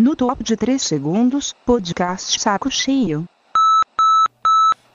[0.00, 3.26] No top de 3 segundos, podcast Saco Cheio.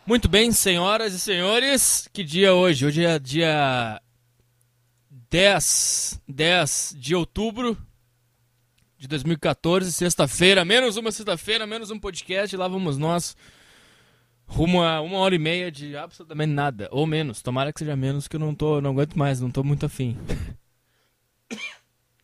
[0.03, 2.87] Muito bem, senhoras e senhores, que dia hoje?
[2.87, 4.01] Hoje é dia
[5.29, 7.78] 10, 10 de outubro
[8.97, 13.37] de 2014, sexta-feira, menos uma sexta-feira, menos um podcast, lá vamos nós,
[14.47, 18.27] rumo a uma hora e meia de absolutamente nada, ou menos, tomara que seja menos,
[18.27, 20.17] que eu não tô, não aguento mais, não tô muito afim.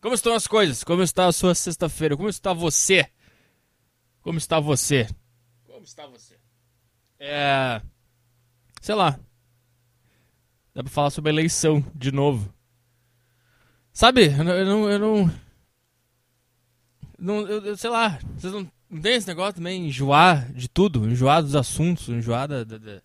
[0.02, 0.82] Como estão as coisas?
[0.82, 2.16] Como está a sua sexta-feira?
[2.16, 3.08] Como está você?
[4.20, 5.08] Como está você?
[5.64, 6.36] Como está você?
[7.20, 7.80] É.
[8.80, 9.16] Sei lá.
[10.74, 12.52] Dá pra falar sobre eleição de novo.
[13.92, 14.52] Sabe, eu não.
[14.52, 15.34] Eu não, eu não,
[17.16, 21.08] não eu, eu, sei lá, vocês não, não tem esse negócio também, enjoar de tudo,
[21.08, 22.64] enjoar dos assuntos, enjoar da.
[22.64, 23.02] da, da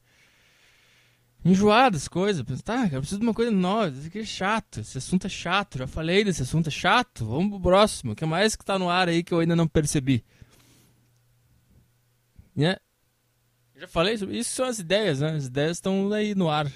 [1.48, 2.44] enjoar das coisas.
[2.62, 5.78] Tá, eu preciso de uma coisa nova, isso aqui é chato, esse assunto é chato,
[5.78, 8.12] já falei desse assunto é chato, vamos pro próximo.
[8.12, 10.24] O que mais que tá no ar aí que eu ainda não percebi?
[12.56, 12.76] Né?
[13.76, 15.32] Já falei sobre isso, são as ideias, né?
[15.32, 16.72] As ideias estão aí no ar.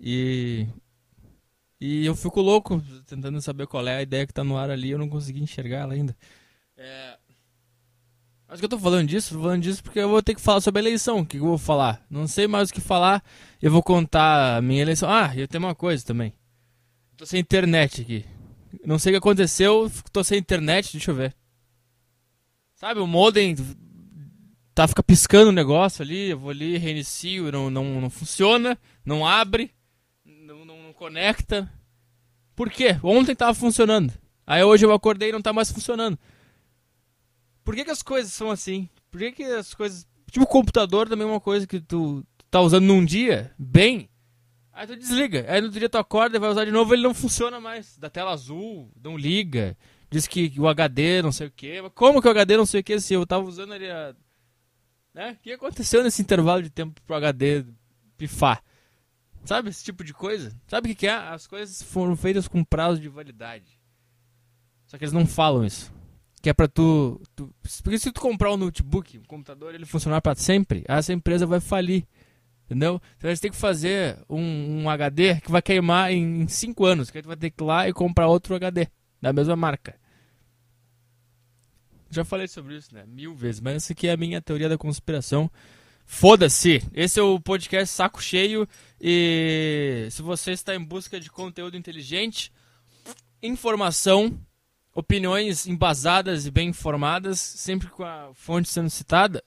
[0.00, 0.66] E.
[1.80, 4.90] E eu fico louco tentando saber qual é a ideia que tá no ar ali,
[4.90, 6.16] eu não consegui enxergar ela ainda.
[6.76, 7.18] É.
[8.48, 10.60] Acho que eu tô falando disso, tô falando disso porque eu vou ter que falar
[10.60, 11.20] sobre a eleição.
[11.20, 12.04] O que eu vou falar?
[12.08, 13.22] Não sei mais o que falar.
[13.60, 15.10] Eu vou contar a minha eleição.
[15.10, 16.32] Ah, eu tenho uma coisa também.
[17.16, 18.24] Tô sem internet aqui.
[18.84, 21.34] Não sei o que aconteceu, tô sem internet, deixa eu ver.
[22.74, 23.56] Sabe, o modem
[24.74, 29.26] tá fica piscando o negócio ali, eu vou ali, reinicio, não, não, não funciona, não
[29.26, 29.70] abre,
[30.24, 31.72] não, não, não conecta.
[32.54, 32.96] Por quê?
[33.02, 34.12] Ontem tava funcionando.
[34.46, 36.18] Aí hoje eu acordei e não tá mais funcionando.
[37.66, 38.88] Por que, que as coisas são assim?
[39.10, 40.06] Por que, que as coisas.
[40.30, 44.08] Tipo, o computador também é uma coisa que tu tá usando num dia, bem.
[44.72, 45.44] Aí tu desliga.
[45.48, 47.98] Aí no outro dia tu acorda e vai usar de novo ele não funciona mais.
[47.98, 49.76] Da tela azul, não liga.
[50.08, 51.82] Diz que o HD não sei o que.
[51.90, 54.14] Como que o HD não sei o que se eu tava usando ele a...
[55.12, 55.32] Né?
[55.32, 57.64] O que aconteceu nesse intervalo de tempo pro HD
[58.16, 58.62] pifar?
[59.44, 60.56] Sabe esse tipo de coisa?
[60.68, 61.14] Sabe o que, que é?
[61.14, 63.76] As coisas foram feitas com prazo de validade.
[64.86, 65.96] Só que eles não falam isso
[66.46, 67.52] que é para tu, tu,
[67.82, 71.58] porque se tu comprar um notebook, um computador, ele funcionar para sempre, essa empresa vai
[71.58, 72.06] falir.
[72.66, 73.02] Entendeu?
[73.16, 77.18] Então eles têm que fazer um, um HD que vai queimar em 5 anos, que
[77.18, 78.86] aí tu vai ter que ir lá e comprar outro HD
[79.20, 79.98] da mesma marca.
[82.10, 83.04] Já falei sobre isso, né?
[83.08, 85.50] Mil vezes, mas essa aqui é a minha teoria da conspiração.
[86.04, 86.80] Foda-se!
[86.94, 88.68] Esse é o podcast Saco Cheio
[89.00, 92.52] e se você está em busca de conteúdo inteligente,
[93.42, 94.38] informação
[94.96, 99.44] opiniões embasadas e bem informadas, sempre com a fonte sendo citada,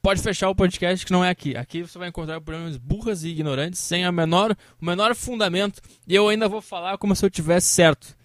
[0.00, 1.54] pode fechar o podcast que não é aqui.
[1.54, 6.14] Aqui você vai encontrar opiniões burras e ignorantes, sem a menor, o menor fundamento, e
[6.14, 8.16] eu ainda vou falar como se eu tivesse certo.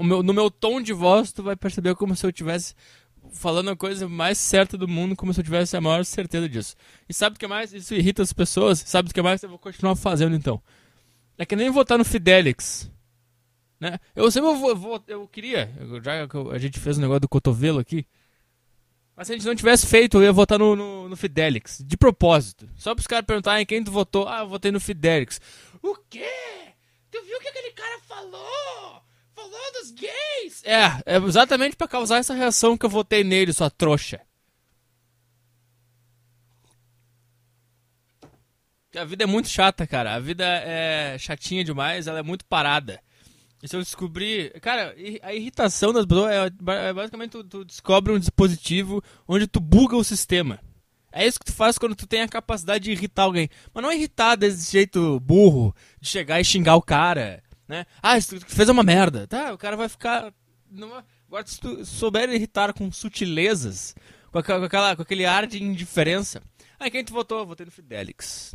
[0.00, 2.72] Meu, no meu tom de voz, tu vai perceber como se eu tivesse
[3.32, 6.76] falando a coisa mais certa do mundo, como se eu tivesse a maior certeza disso.
[7.08, 7.72] E sabe o que mais?
[7.72, 8.78] Isso irrita as pessoas.
[8.86, 9.42] Sabe o que mais?
[9.42, 10.62] Eu vou continuar fazendo então.
[11.36, 12.88] É que nem votar no Fidelix.
[13.78, 13.98] Né?
[14.14, 15.70] Eu sempre vou, vou, eu queria,
[16.02, 18.06] já que a gente fez o um negócio do cotovelo aqui,
[19.16, 21.96] mas se a gente não tivesse feito, eu ia votar no, no, no Fidelix, de
[21.96, 22.68] propósito.
[22.76, 24.28] Só para os caras perguntarem quem tu votou.
[24.28, 25.40] Ah, eu votei no Fidelix.
[25.82, 26.28] O quê?
[27.10, 29.02] Tu viu o que aquele cara falou?
[29.34, 30.62] Falou dos gays?
[30.64, 34.20] É, é exatamente para causar essa reação que eu votei nele, sua trouxa.
[38.94, 40.14] A vida é muito chata, cara.
[40.14, 43.00] A vida é chatinha demais, ela é muito parada.
[43.64, 44.60] Se eu descobrir.
[44.60, 46.46] Cara, a irritação das pessoas é,
[46.88, 50.60] é basicamente tu, tu, descobre um dispositivo onde tu buga o sistema.
[51.10, 53.48] É isso que tu faz quando tu tem a capacidade de irritar alguém.
[53.72, 57.86] Mas não é irritar desse jeito burro, de chegar e xingar o cara, né?
[58.02, 59.26] Ah, isso fez uma merda.
[59.26, 60.32] Tá, o cara vai ficar.
[60.70, 61.04] Numa...
[61.26, 63.94] Agora, se tu souber irritar com sutilezas,
[64.30, 66.42] com, aquela, com aquele ar de indiferença.
[66.78, 67.46] Ah, quem tu votou?
[67.46, 68.54] Votei no Fidelix.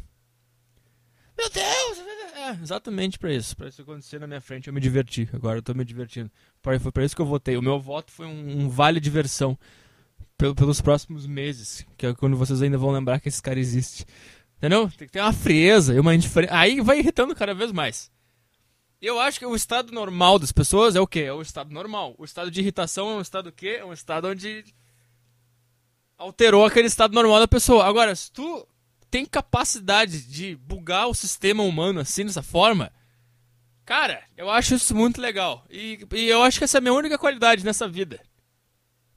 [1.38, 2.12] Meu Deus!
[2.36, 3.56] É, exatamente pra isso.
[3.56, 5.30] Pra isso acontecer na minha frente, eu me diverti.
[5.34, 6.32] Agora eu tô me divertindo.
[6.62, 7.56] Foi pra isso que eu votei.
[7.58, 9.58] O meu voto foi um, um vale diversão
[10.38, 11.86] pelos próximos meses.
[11.98, 14.06] Que é quando vocês ainda vão lembrar que esse cara existe.
[14.58, 14.90] Entendeu?
[14.98, 16.56] Tem que ter uma frieza e uma indiferença.
[16.56, 18.12] Aí vai irritando cada vez mais.
[19.02, 21.22] Eu acho que o estado normal das pessoas é o quê?
[21.22, 22.14] É o estado normal.
[22.18, 23.78] O estado de irritação é um estado quê?
[23.80, 24.64] É um estado onde
[26.16, 27.86] alterou aquele estado normal da pessoa.
[27.86, 28.68] Agora, se tu
[29.12, 32.92] tem capacidade de bugar o sistema humano assim, dessa forma,
[33.86, 35.66] cara, eu acho isso muito legal.
[35.70, 38.20] E, e eu acho que essa é a minha única qualidade nessa vida.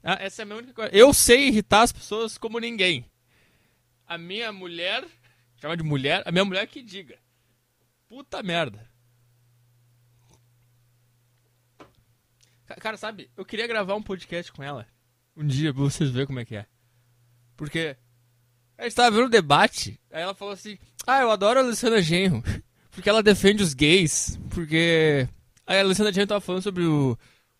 [0.03, 0.99] Ah, essa é a minha única qualidade.
[1.01, 3.09] Eu sei irritar as pessoas como ninguém.
[4.05, 5.03] A minha mulher,
[5.59, 7.17] chama de mulher, a minha mulher que diga.
[8.07, 8.87] Puta merda.
[12.65, 14.85] Ca- Cara, sabe, eu queria gravar um podcast com ela.
[15.35, 16.65] Um dia, pra vocês verem como é que é.
[17.55, 17.97] Porque
[18.77, 20.77] a gente tava vendo um debate, aí ela falou assim,
[21.07, 22.43] ah, eu adoro a Luciana Genro,
[22.91, 25.27] porque ela defende os gays, porque...
[25.67, 27.17] Aí a Luciana Genro tava falando sobre o...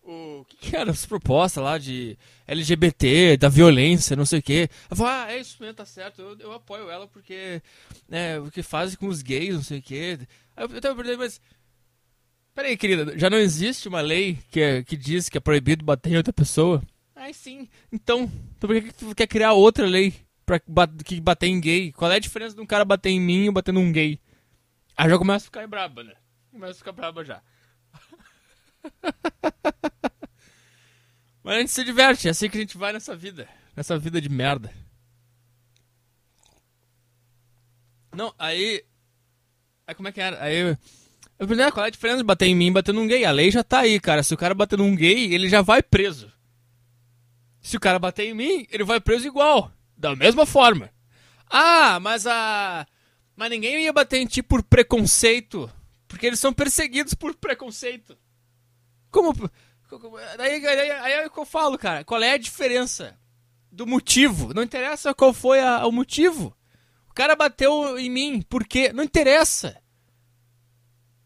[0.08, 2.16] O que, que era as propostas lá de
[2.46, 4.68] LGBT, da violência, não sei o quê.
[4.88, 7.60] Ela falou, ah, é isso mesmo, tá certo, eu, eu apoio ela porque...
[8.08, 10.18] É, o que fazem com os gays, não sei o quê.
[10.56, 11.40] Aí eu, eu tava perguntando, mas...
[12.54, 16.12] Peraí, querida, já não existe uma lei que, é- que diz que é proibido bater
[16.12, 16.80] em outra pessoa?
[17.14, 17.68] Ah, sim.
[17.90, 20.14] Então, então por que, que tu quer criar outra lei
[20.46, 20.58] pra
[21.04, 21.92] que bater em gay?
[21.92, 24.20] Qual é a diferença de um cara bater em mim e bater num gay?
[24.96, 26.14] Aí já começa a ficar braba, né?
[26.50, 27.42] Começa a ficar braba já.
[31.42, 33.48] Mas a gente se diverte, é assim que a gente vai nessa vida.
[33.76, 34.72] Nessa vida de merda.
[38.14, 38.82] Não, aí.
[39.86, 40.42] Aí como é que era?
[40.42, 40.56] Aí.
[40.56, 40.78] Eu
[41.38, 43.24] eu falei, ah, qual é a diferença de bater em mim e bater num gay?
[43.24, 44.22] A lei já tá aí, cara.
[44.22, 46.32] Se o cara bater num gay, ele já vai preso.
[47.60, 49.70] Se o cara bater em mim, ele vai preso igual.
[49.96, 50.90] Da mesma forma.
[51.48, 52.86] Ah, mas a.
[53.34, 55.70] Mas ninguém ia bater em ti por preconceito.
[56.08, 58.16] Porque eles são perseguidos por preconceito.
[59.10, 59.32] Como.
[60.36, 62.04] Daí, daí, aí é o que eu falo, cara.
[62.04, 63.16] Qual é a diferença
[63.70, 64.52] do motivo?
[64.52, 66.56] Não interessa qual foi a- o motivo.
[67.08, 68.92] O cara bateu em mim, por quê?
[68.92, 69.80] Não interessa.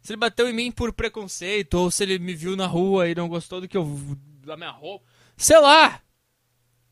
[0.03, 3.15] Se ele bateu em mim por preconceito, ou se ele me viu na rua e
[3.15, 3.85] não gostou do que eu.
[4.45, 5.05] da minha roupa.
[5.37, 6.01] Sei lá!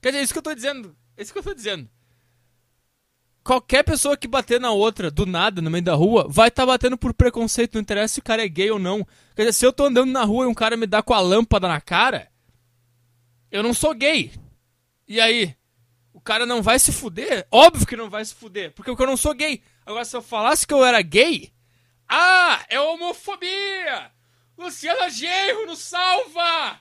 [0.01, 0.95] Quer dizer, é isso que eu tô dizendo.
[1.19, 1.91] É isso que eu tô dizendo.
[3.43, 6.97] Qualquer pessoa que bater na outra, do nada, no meio da rua, vai estar batendo
[6.97, 9.05] por preconceito, não interessa se o cara é gay ou não.
[9.35, 11.19] Quer dizer, se eu tô andando na rua e um cara me dá com a
[11.19, 12.31] lâmpada na cara,
[13.51, 14.33] eu não sou gay.
[15.09, 15.57] E aí?
[16.13, 17.49] O cara não vai se fuder?
[17.51, 19.61] Óbvio que não vai se fuder, porque eu não sou gay.
[19.85, 21.53] Agora, se eu falasse que eu era gay,
[22.09, 24.13] ah, é homofobia!
[24.57, 26.81] Luciana Genro nos salva!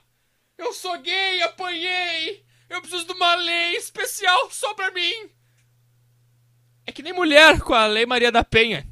[0.57, 2.46] Eu sou gay, apanhei!
[2.69, 5.29] Eu preciso de uma lei especial só pra mim!
[6.85, 8.87] É que nem mulher com a Lei Maria da Penha.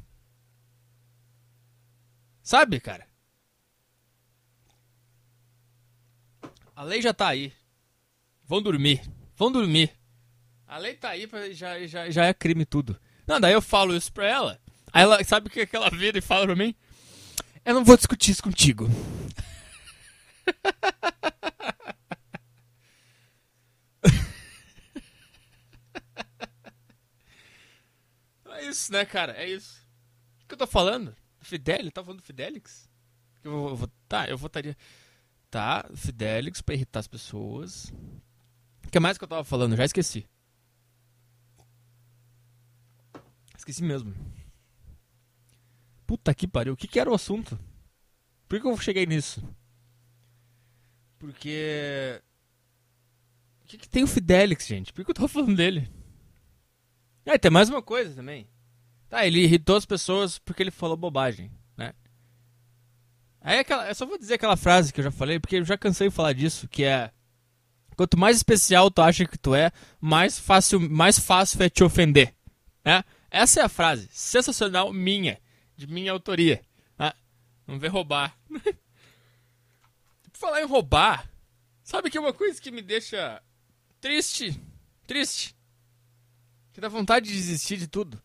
[2.42, 3.06] Sabe, cara?
[6.74, 7.52] A lei já tá aí.
[8.44, 9.00] Vão dormir.
[9.34, 9.96] Vão dormir.
[10.66, 13.00] A lei tá aí, pra, já, já, já é crime tudo.
[13.26, 14.60] Não, daí eu falo isso pra ela.
[14.92, 16.74] Aí ela sabe o que, que ela vira e fala pra mim?
[17.64, 18.86] Eu não vou discutir isso contigo.
[28.55, 29.32] É isso, né, cara?
[29.32, 29.86] É isso.
[30.44, 31.14] O que eu tô falando?
[31.40, 31.92] Fidelix?
[31.92, 32.88] Tá falando do Fidelix?
[33.42, 34.76] Eu vou, eu vou- tá, eu votaria.
[35.50, 37.92] Tá, Fidelix pra irritar as pessoas.
[38.86, 39.76] O que mais que eu tava falando?
[39.76, 40.26] Já esqueci.
[43.56, 44.14] Esqueci mesmo.
[46.06, 46.74] Puta que pariu.
[46.74, 47.58] O que, que era o assunto?
[48.48, 49.42] Por que eu cheguei nisso?
[51.18, 52.22] Porque.
[53.62, 54.92] O que, que tem o Fidelix, gente?
[54.92, 55.90] Por que eu tô falando dele?
[57.24, 58.48] É, tem mais uma coisa também.
[59.08, 61.94] Tá, ele irritou as pessoas porque ele falou bobagem, né?
[63.40, 65.78] Aí aquela, eu só vou dizer aquela frase que eu já falei, porque eu já
[65.78, 67.12] cansei de falar disso, que é
[67.96, 69.70] quanto mais especial tu acha que tu é,
[70.00, 72.34] mais fácil, mais fácil é te ofender,
[72.84, 73.04] né?
[73.30, 75.40] Essa é a frase sensacional minha,
[75.76, 76.62] de minha autoria,
[76.98, 77.12] né?
[77.66, 78.36] Não vem roubar.
[80.32, 81.30] Falar em roubar,
[81.82, 83.42] sabe que é uma coisa que me deixa
[84.00, 84.60] triste,
[85.06, 85.56] triste,
[86.72, 88.20] que dá vontade de desistir de tudo.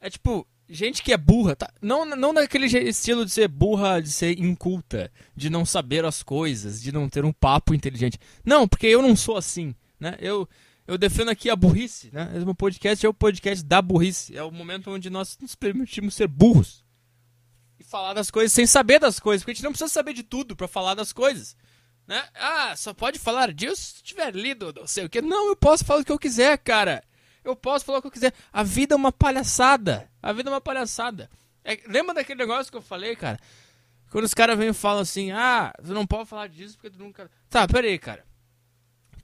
[0.00, 1.72] É tipo, gente que é burra, tá?
[1.82, 6.22] Não, não daquele je- estilo de ser burra, de ser inculta, de não saber as
[6.22, 8.18] coisas, de não ter um papo inteligente.
[8.44, 10.16] Não, porque eu não sou assim, né?
[10.20, 10.48] Eu,
[10.86, 12.30] eu defendo aqui a burrice, né?
[12.40, 14.36] O meu podcast é o podcast da burrice.
[14.36, 16.84] É o momento onde nós nos permitimos ser burros.
[17.80, 20.22] E falar das coisas sem saber das coisas, porque a gente não precisa saber de
[20.22, 21.56] tudo pra falar das coisas.
[22.06, 22.24] Né?
[22.34, 25.20] Ah, só pode falar disso se tiver lido, não sei o que.
[25.20, 27.04] Não, eu posso falar o que eu quiser, cara.
[27.48, 28.34] Eu posso falar o que eu quiser.
[28.52, 30.10] A vida é uma palhaçada.
[30.22, 31.30] A vida é uma palhaçada.
[31.64, 33.38] É, lembra daquele negócio que eu falei, cara?
[34.10, 36.98] Quando os caras vêm e falam assim, ah, tu não pode falar disso porque tu
[36.98, 37.30] nunca.
[37.48, 38.24] Tá, pera aí, cara.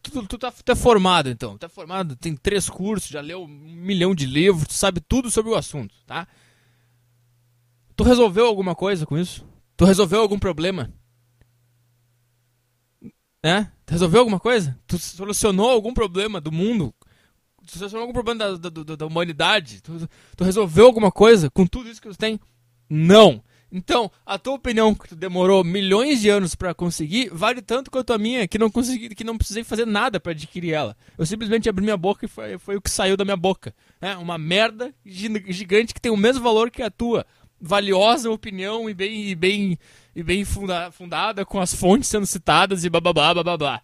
[0.03, 1.57] Tu, tu, tá, tu é formado, então.
[1.57, 5.31] Tu é formado, tem três cursos, já leu um milhão de livros, tu sabe tudo
[5.31, 6.29] sobre o assunto, tá?
[7.97, 9.47] Tu resolveu alguma coisa com isso?
[9.77, 10.93] Tu resolveu algum problema?
[13.43, 13.65] É?
[13.87, 14.79] Tu resolveu alguma coisa?
[14.87, 16.95] Tu solucionou algum problema do mundo?
[17.67, 19.81] Tu solucionou algum problema da, da, da- da humanidade?
[19.83, 22.39] Tu, tu resolveu alguma coisa com tudo isso que tu tem?
[22.89, 23.43] Não.
[23.73, 28.13] Então, a tua opinião que tu demorou milhões de anos pra conseguir vale tanto quanto
[28.13, 30.97] a minha, que não consegui, que não precisei fazer nada pra adquirir ela.
[31.19, 33.75] Eu simplesmente abri minha boca e foi, foi o que saiu da minha boca.
[34.01, 34.17] né?
[34.17, 37.27] Uma merda gi- gigante que tem o mesmo valor que a tua.
[37.61, 39.79] valiosa opinião e bem, e bem,
[40.15, 43.81] e bem funda, fundada, com as fontes sendo citadas e bababá, bababá.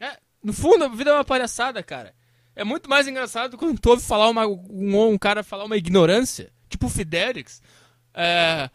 [0.00, 2.12] É, no fundo, a vida é uma palhaçada, cara.
[2.54, 6.52] É muito mais engraçado quando tu ouve falar uma, um, um cara falar uma ignorância,
[6.68, 7.62] tipo o Fidelix.
[8.14, 8.68] É,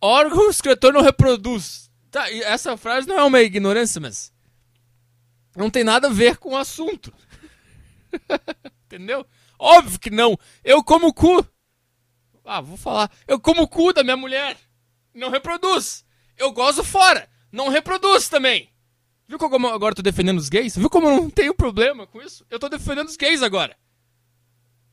[0.00, 1.90] órgãos que o não reproduz.
[2.10, 4.32] Tá, essa frase não é uma ignorância, mas
[5.56, 7.12] não tem nada a ver com o assunto.
[8.86, 9.26] Entendeu?
[9.58, 10.38] Óbvio que não.
[10.64, 11.46] Eu como cu.
[12.44, 13.10] Ah, vou falar.
[13.28, 14.56] Eu como cu da minha mulher.
[15.14, 16.04] Não reproduz.
[16.36, 17.28] Eu gozo fora.
[17.52, 18.70] Não reproduz também.
[19.30, 20.76] Viu como agora eu tô defendendo os gays?
[20.76, 22.44] Viu como eu não tenho problema com isso?
[22.50, 23.78] Eu tô defendendo os gays agora.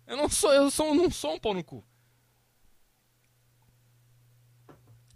[0.06, 1.84] Eu não sou, eu sou, não sou um pau no cu.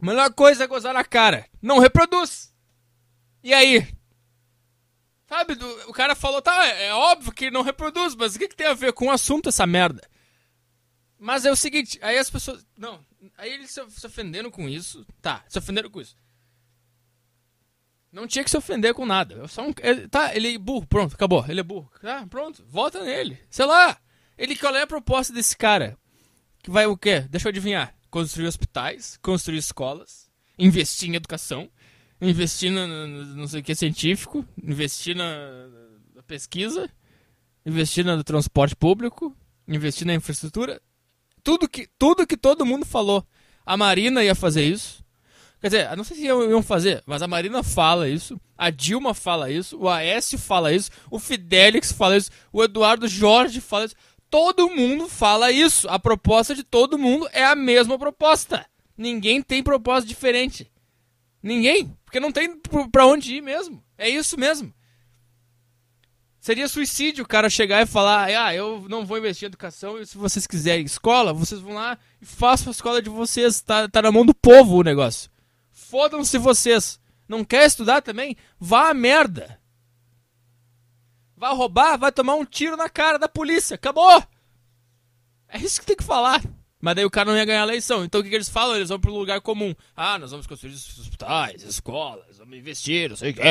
[0.01, 1.47] A melhor coisa é gozar na cara.
[1.61, 2.51] Não reproduz.
[3.43, 3.95] E aí?
[5.27, 5.53] Sabe,
[5.85, 8.65] o cara falou, tá, é, é, óbvio que não reproduz, mas o que, que tem
[8.65, 10.01] a ver com o assunto essa merda?
[11.19, 12.65] Mas é o seguinte, aí as pessoas.
[12.75, 13.05] Não,
[13.37, 15.05] aí eles se, ofenderam com isso.
[15.21, 16.15] Tá, se ofenderam com isso.
[18.11, 19.47] Não tinha que se ofender com nada.
[19.47, 21.45] Só um, ele, tá, ele é burro, pronto, acabou.
[21.47, 21.89] Ele é burro.
[22.01, 23.37] Tá, pronto, vota nele.
[23.49, 23.97] Sei lá.
[24.37, 25.97] Ele qual é a proposta desse cara?
[26.61, 27.21] Que vai o quê?
[27.29, 27.95] Deixa eu adivinhar.
[28.09, 31.69] Construir hospitais, construir escolas, investir em educação,
[32.19, 35.67] investir no, no não sei o que científico, investir na,
[36.13, 36.89] na pesquisa,
[37.65, 39.35] investir no transporte público,
[39.67, 40.81] investir na infraestrutura.
[41.43, 43.25] Tudo que, tudo que todo mundo falou.
[43.65, 45.00] A Marina ia fazer isso.
[45.61, 49.51] Quer dizer, não sei se iam fazer, mas a Marina fala isso, a Dilma fala
[49.51, 53.95] isso, o Aécio fala isso, o Fidelix fala isso, o Eduardo Jorge fala isso.
[54.27, 55.89] Todo mundo fala isso.
[55.89, 58.65] A proposta de todo mundo é a mesma proposta.
[58.97, 60.71] Ninguém tem proposta diferente.
[61.43, 61.93] Ninguém.
[62.05, 62.57] Porque não tem
[62.89, 63.83] pra onde ir mesmo.
[63.97, 64.73] É isso mesmo.
[66.39, 70.17] Seria suicídio o cara chegar e falar: ah, eu não vou investir em educação se
[70.17, 73.61] vocês quiserem escola, vocês vão lá e façam a escola de vocês.
[73.61, 75.30] Tá, tá na mão do povo o negócio.
[75.91, 77.01] Fodam-se vocês.
[77.27, 78.37] Não quer estudar também?
[78.57, 79.59] Vá a merda.
[81.35, 83.75] Vai roubar, vai tomar um tiro na cara da polícia.
[83.75, 84.23] Acabou!
[85.49, 86.41] É isso que tem que falar.
[86.79, 88.05] Mas daí o cara não ia ganhar a eleição.
[88.05, 88.77] Então o que, que eles falam?
[88.77, 89.75] Eles vão pro lugar comum.
[89.93, 93.41] Ah, nós vamos construir hospitais, escolas, vamos investir, não sei o que.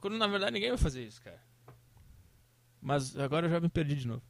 [0.00, 1.42] Quando na verdade ninguém vai fazer isso, cara.
[2.80, 4.22] Mas agora eu já me perdi de novo.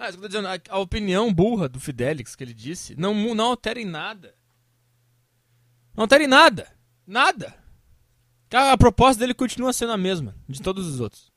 [0.00, 2.98] Ah, isso que eu tô dizendo, a, a, opinião burra do Fidelix que ele disse
[2.98, 4.34] não, não altera em nada.
[5.94, 6.66] Não altera em nada.
[7.06, 7.54] Nada.
[8.50, 11.30] A, a proposta dele continua sendo a mesma de todos os outros.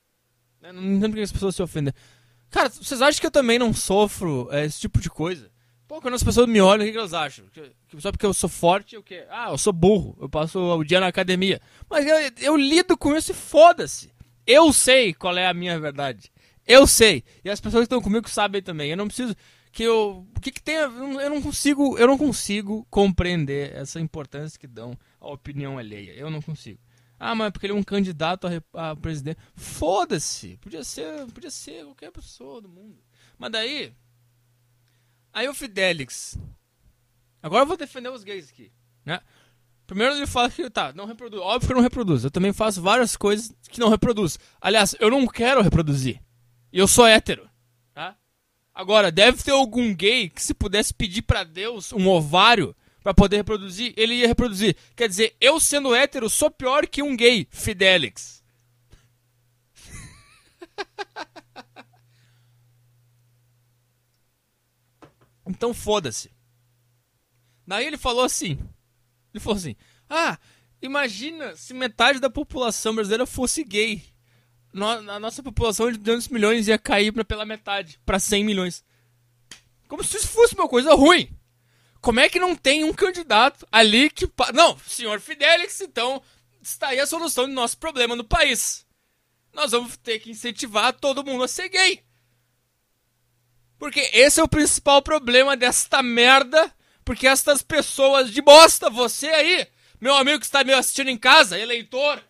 [0.61, 0.71] Né?
[0.71, 1.93] Não entendo porque as pessoas se ofendem.
[2.49, 5.51] Cara, vocês acham que eu também não sofro é, esse tipo de coisa?
[5.85, 7.45] Pô, quando as pessoas me olham, o que, que elas acham?
[7.47, 9.25] Que, que só porque eu sou forte, o quê?
[9.29, 11.59] Ah, eu sou burro, eu passo o dia na academia.
[11.89, 14.09] Mas eu, eu lido com isso e foda-se.
[14.47, 16.31] Eu sei qual é a minha verdade.
[16.65, 17.23] Eu sei.
[17.43, 18.91] E as pessoas que estão comigo sabem também.
[18.91, 19.35] Eu não preciso
[19.71, 24.59] que eu, o que que tem, eu não consigo, eu não consigo compreender essa importância
[24.59, 26.13] que dão à opinião alheia.
[26.13, 26.79] Eu não consigo.
[27.19, 29.39] Ah, mas porque ele é um candidato a, a presidente.
[29.55, 30.57] Foda-se!
[30.57, 32.97] Podia ser, podia ser qualquer pessoa do mundo.
[33.37, 33.93] Mas daí.
[35.31, 36.37] Aí o Fidelix.
[37.41, 38.71] Agora eu vou defender os gays aqui.
[39.05, 39.19] Né?
[39.87, 41.41] Primeiro ele fala que tá, não reproduz.
[41.41, 42.27] Óbvio que eu não reproduzo.
[42.27, 44.37] Eu também faço várias coisas que não reproduz.
[44.61, 46.21] Aliás, eu não quero reproduzir.
[46.73, 47.47] E eu sou hétero.
[47.93, 48.17] Tá?
[48.73, 53.37] Agora, deve ter algum gay que se pudesse pedir para Deus um ovário para poder
[53.37, 54.75] reproduzir, ele ia reproduzir.
[54.95, 58.43] Quer dizer, eu sendo hétero sou pior que um gay, Fidelix.
[65.45, 66.31] então foda-se.
[67.67, 68.57] Daí ele falou assim:
[69.33, 69.75] ele falou assim,
[70.09, 70.39] ah,
[70.81, 74.12] imagina se metade da população brasileira fosse gay.
[74.75, 78.83] A nossa população de 200 milhões ia cair pra, pela metade, para 100 milhões.
[79.87, 81.29] Como se isso fosse uma coisa ruim.
[82.01, 84.29] Como é que não tem um candidato ali que.
[84.53, 86.21] Não, senhor Fidelix, então
[86.61, 88.85] está aí a solução do nosso problema no país.
[89.53, 92.03] Nós vamos ter que incentivar todo mundo a ser gay.
[93.77, 96.73] Porque esse é o principal problema desta merda.
[97.05, 99.67] Porque estas pessoas de bosta, você aí,
[99.99, 102.23] meu amigo que está me assistindo em casa, eleitor,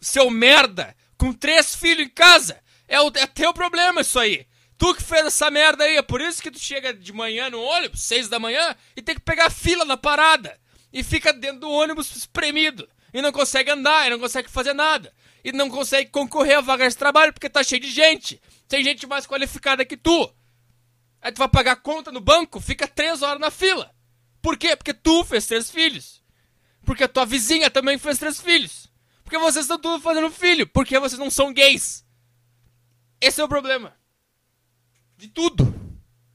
[0.00, 4.44] seu merda, com três filhos em casa, é, o, é teu problema isso aí.
[4.76, 7.62] Tu que fez essa merda aí, é por isso que tu chega de manhã no
[7.62, 10.58] ônibus, seis da manhã, e tem que pegar fila na parada.
[10.92, 12.88] E fica dentro do ônibus espremido.
[13.14, 15.14] E não consegue andar, e não consegue fazer nada.
[15.44, 18.42] E não consegue concorrer a vagas de trabalho porque tá cheio de gente.
[18.66, 20.28] Tem gente mais qualificada que tu.
[21.20, 23.94] Aí tu vai pagar conta no banco, fica três horas na fila.
[24.42, 24.74] Por quê?
[24.74, 26.20] Porque tu fez três filhos.
[26.84, 28.81] Porque a tua vizinha também fez três filhos.
[29.32, 30.66] Porque vocês estão tudo fazendo filho.
[30.66, 32.04] Porque vocês não são gays.
[33.18, 33.96] Esse é o problema.
[35.16, 35.74] De tudo.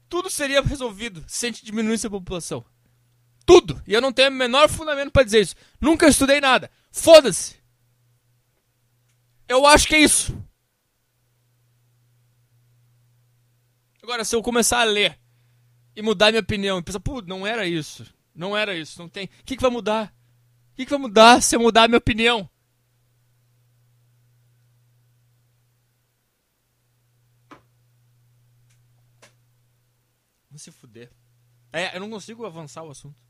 [0.08, 2.64] Tudo seria resolvido se a gente diminuísse a população.
[3.46, 3.80] Tudo.
[3.86, 5.54] E eu não tenho o menor fundamento para dizer isso.
[5.80, 6.68] Nunca estudei nada.
[6.90, 7.62] Foda-se.
[9.46, 10.36] Eu acho que é isso.
[14.02, 15.16] Agora, se eu começar a ler
[15.94, 18.04] e mudar minha opinião e pensar, pô, não era isso.
[18.34, 18.98] Não era isso.
[18.98, 19.26] Não tem.
[19.26, 20.12] O que, que vai mudar?
[20.72, 22.50] O que, que vai mudar se eu mudar a minha opinião?
[30.58, 31.08] Vamos se fuder.
[31.72, 33.20] É, eu não consigo avançar o assunto.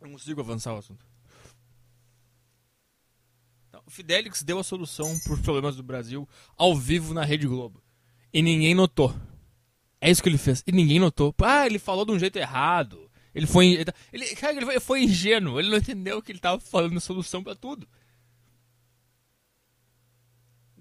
[0.00, 1.04] Eu não consigo avançar o assunto.
[3.84, 7.82] O Fidelix deu a solução para os problemas do Brasil ao vivo na Rede Globo.
[8.32, 9.14] E ninguém notou.
[10.00, 10.62] É isso que ele fez.
[10.66, 11.34] E ninguém notou.
[11.42, 13.10] Ah, ele falou de um jeito errado.
[13.34, 13.84] Ele foi.
[14.12, 15.58] Ele, cara, ele foi ingênuo.
[15.58, 17.88] Ele não entendeu que ele estava falando solução para tudo.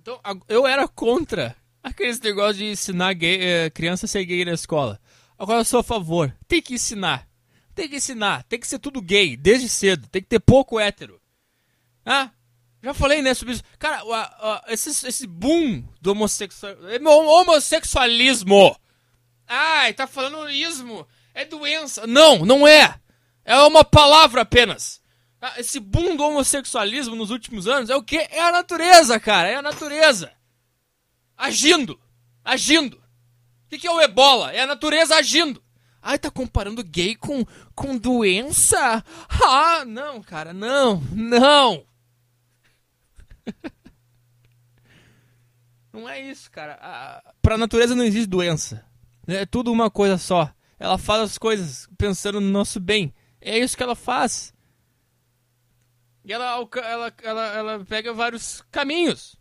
[0.07, 4.53] Então, eu era contra aqueles negócios de ensinar gay, eh, criança a ser gay na
[4.53, 4.97] escola.
[5.37, 6.33] Agora eu sou a favor.
[6.47, 7.27] Tem que ensinar.
[7.75, 8.43] Tem que ensinar.
[8.43, 10.07] Tem que ser tudo gay, desde cedo.
[10.07, 11.19] Tem que ter pouco hétero.
[12.05, 12.31] Ah,
[12.81, 13.63] já falei, né, sobre isso.
[13.77, 14.01] Cara,
[14.69, 18.79] esse, esse boom do homossexual, é homossexualismo.
[19.45, 21.05] Ai, tá falando ismo.
[21.33, 22.07] É doença.
[22.07, 22.97] Não, não é.
[23.43, 25.01] É uma palavra apenas.
[25.41, 28.17] Ah, esse boom do homossexualismo nos últimos anos é o que?
[28.17, 29.47] É a natureza, cara.
[29.47, 30.31] É a natureza.
[31.37, 31.99] Agindo.
[32.43, 32.97] Agindo.
[32.97, 34.51] O que, que é o ebola?
[34.51, 35.61] É a natureza agindo.
[36.01, 39.03] Ai, tá comparando gay com, com doença?
[39.29, 41.85] Ah, não, cara, não, não.
[45.91, 46.79] não é isso, cara.
[46.81, 48.85] A, pra natureza não existe doença.
[49.27, 50.51] É tudo uma coisa só.
[50.79, 53.13] Ela faz as coisas pensando no nosso bem.
[53.41, 54.53] É isso que ela faz.
[56.27, 59.37] E ela, ela, ela, ela pega vários caminhos.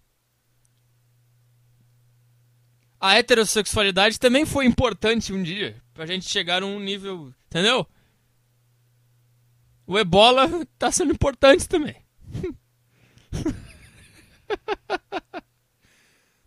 [3.01, 5.83] A heterossexualidade também foi importante um dia.
[5.93, 7.35] Pra gente chegar a um nível.
[7.47, 7.85] Entendeu?
[9.85, 11.97] O ebola tá sendo importante também.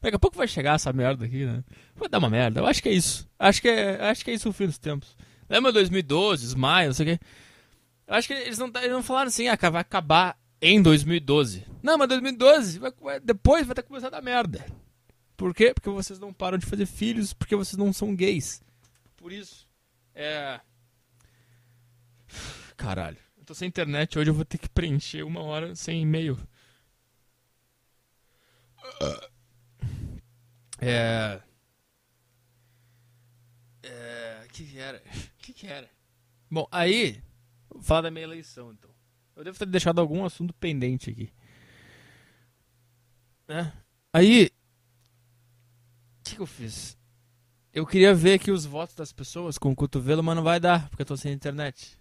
[0.01, 1.61] Daqui a pouco vai chegar essa merda aqui, né?
[1.95, 2.61] Vai dar uma merda.
[2.61, 3.29] Eu acho que é isso.
[3.37, 5.17] Acho que é, acho que é isso o fim dos tempos.
[5.49, 7.25] Lembra 2012, Smile, não sei o quê?
[8.09, 11.63] Eu acho que eles não, eles não falaram assim, ah, vai acabar em 2012.
[11.83, 14.65] Não, mas 2012, vai, depois vai ter que começar a merda.
[15.37, 15.75] Por quê?
[15.75, 18.63] Porque vocês não param de fazer filhos, porque vocês não são gays.
[19.15, 19.69] Por isso.
[20.15, 20.59] É.
[22.75, 23.19] Caralho.
[23.37, 26.35] Eu tô sem internet, hoje eu vou ter que preencher uma hora sem e-mail.
[30.81, 31.39] É.
[33.83, 34.43] É.
[34.45, 34.97] O que, que era?
[34.97, 35.87] O que, que era?
[36.49, 37.21] Bom, aí
[37.81, 38.89] falar da minha eleição, então.
[39.35, 41.31] Eu devo ter deixado algum assunto pendente aqui.
[43.47, 43.73] Né?
[44.13, 44.51] Aí.
[46.19, 46.97] O que, que eu fiz?
[47.73, 50.89] Eu queria ver aqui os votos das pessoas com o cotovelo, mas não vai dar,
[50.89, 51.97] porque eu tô sem internet.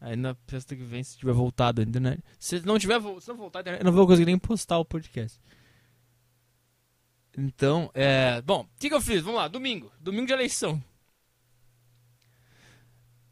[0.00, 2.22] Aí na sexta que vem, se tiver voltado a internet.
[2.38, 4.84] Se não tiver se não voltar a internet, eu não vou conseguir nem postar o
[4.84, 5.40] podcast.
[7.36, 8.40] Então, é.
[8.42, 9.22] Bom, o que, que eu fiz?
[9.22, 9.92] Vamos lá, domingo.
[10.00, 10.82] Domingo de eleição.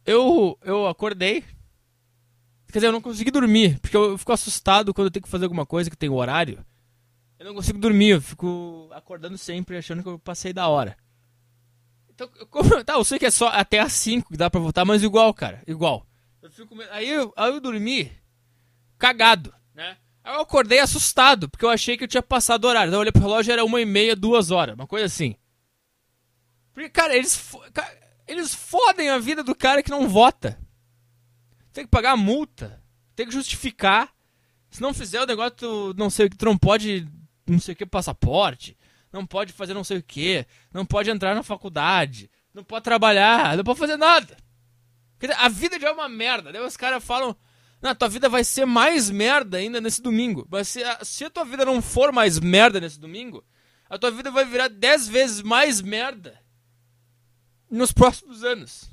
[0.05, 1.43] Eu, eu acordei.
[2.69, 5.45] Quer dizer, eu não consegui dormir, porque eu fico assustado quando eu tenho que fazer
[5.45, 6.65] alguma coisa que tem horário.
[7.39, 10.97] Eu não consigo dormir, eu fico acordando sempre achando que eu passei da hora.
[12.09, 12.47] Então, eu,
[12.85, 15.33] tá, eu sei que é só até às 5 que dá pra voltar, mas igual,
[15.33, 16.07] cara, igual.
[16.43, 18.11] Eu fico, aí, eu, aí eu dormi
[18.99, 19.97] cagado, né?
[20.23, 22.89] Aí eu acordei assustado, porque eu achei que eu tinha passado o horário.
[22.89, 25.37] Então eu olhei pro relógio, era uma e meia, duas horas, uma coisa assim.
[26.73, 27.55] Porque, cara, eles.
[27.73, 30.59] Cara, eles fodem a vida do cara que não vota.
[31.73, 32.83] Tem que pagar a multa.
[33.15, 34.13] Tem que justificar.
[34.71, 37.07] Se não fizer o negócio, tu não sei o que, tu não pode,
[37.47, 38.77] não sei o que, passaporte.
[39.13, 40.47] Não pode fazer não sei o que.
[40.73, 42.31] Não pode entrar na faculdade.
[42.53, 43.57] Não pode trabalhar.
[43.57, 44.37] Não pode fazer nada.
[45.39, 46.53] A vida já é uma merda.
[46.53, 47.37] Daí os caras falam.
[47.81, 50.47] Não, tua vida vai ser mais merda ainda nesse domingo.
[50.51, 53.45] Mas se a, se a tua vida não for mais merda nesse domingo,
[53.89, 56.44] a tua vida vai virar dez vezes mais merda
[57.75, 58.91] nos próximos anos.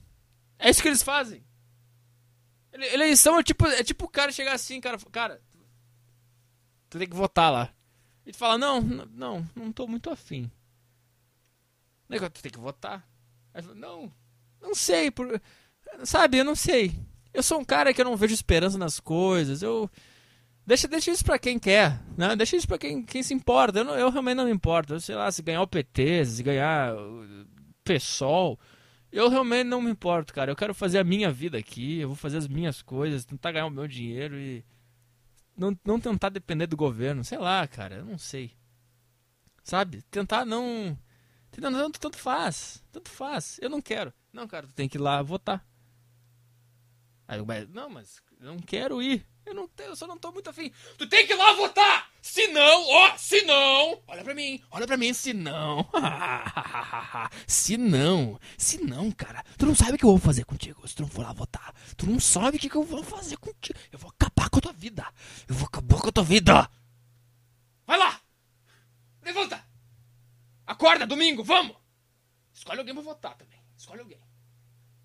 [0.57, 1.43] É isso que eles fazem.
[2.73, 5.41] Eleição é tipo, é tipo o cara chegar assim, cara, cara,
[6.89, 7.73] tu tem que votar lá.
[8.25, 10.49] E tu fala, não, não, não tô muito afim.
[12.07, 13.07] Tu tem que votar.
[13.53, 14.11] Aí fala, não,
[14.61, 15.41] não sei, por...
[16.03, 16.93] sabe, eu não sei.
[17.33, 19.89] Eu sou um cara que eu não vejo esperança nas coisas, eu...
[20.65, 22.35] Deixa, deixa isso pra quem quer, né?
[22.35, 23.79] Deixa isso pra quem, quem se importa.
[23.79, 24.93] Eu, não, eu realmente não me importo.
[24.93, 26.93] Eu sei lá, se ganhar o PT, se ganhar
[27.93, 28.59] PSOL.
[29.11, 30.51] Eu realmente não me importo, cara.
[30.51, 33.65] Eu quero fazer a minha vida aqui, eu vou fazer as minhas coisas, tentar ganhar
[33.65, 34.63] o meu dinheiro e.
[35.57, 37.23] não, não tentar depender do governo.
[37.23, 38.51] Sei lá, cara, eu não sei.
[39.63, 40.01] Sabe?
[40.03, 40.97] Tentar não.
[41.51, 42.83] Tentar não, tanto faz.
[42.91, 43.59] Tanto faz.
[43.61, 44.13] Eu não quero.
[44.31, 45.65] Não, cara, tu tem que ir lá votar.
[47.27, 49.25] Aí não, mas eu não quero ir.
[49.51, 50.71] Eu, não, eu só não tô muito afim.
[50.97, 52.09] Tu tem que ir lá votar!
[52.21, 55.85] Se não, ó, se não, olha pra mim, olha pra mim, se não.
[57.45, 60.95] se não, se não, cara, tu não sabe o que eu vou fazer contigo se
[60.95, 61.75] tu não for lá votar.
[61.97, 63.77] Tu não sabe o que, que eu vou fazer contigo.
[63.91, 65.05] Eu vou acabar com a tua vida.
[65.49, 66.71] Eu vou acabar com a tua vida.
[67.85, 68.21] Vai lá!
[69.21, 69.61] Levanta!
[70.65, 71.75] Acorda, domingo, vamos!
[72.53, 73.59] Escolhe alguém pra votar também.
[73.77, 74.21] Escolhe alguém.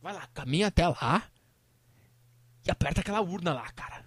[0.01, 1.29] Vai lá, caminha até lá
[2.65, 4.06] e aperta aquela urna lá, cara.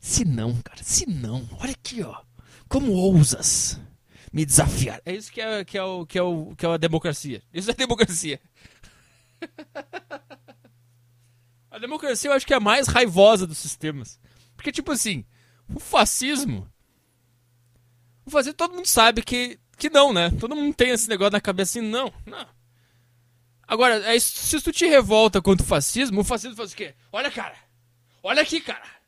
[0.00, 2.22] Se não, cara, se não, olha aqui, ó.
[2.66, 3.78] Como ousas
[4.32, 5.02] me desafiar?
[5.04, 7.42] É isso que é, que é, o, que é, o, que é a democracia.
[7.52, 8.40] Isso é democracia.
[11.70, 14.18] a democracia eu acho que é a mais raivosa dos sistemas.
[14.56, 15.26] Porque, tipo assim,
[15.68, 16.66] o fascismo.
[18.24, 20.30] O fascismo todo mundo sabe que, que não, né?
[20.40, 22.48] Todo mundo tem esse negócio na cabeça assim, não, não.
[23.68, 26.94] Agora, é, se tu te revolta contra o fascismo, o fascismo faz o quê?
[27.12, 27.56] Olha, cara.
[28.22, 28.99] Olha aqui, cara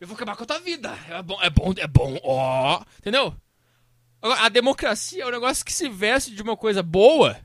[0.00, 0.96] eu vou acabar com a tua vida.
[1.08, 2.82] É bom, é bom, é bom, ó.
[2.98, 3.34] Entendeu?
[4.22, 7.38] A democracia é um negócio que se veste de uma coisa boa.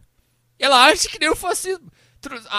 [0.58, 1.92] Ela acha que nem o fascismo.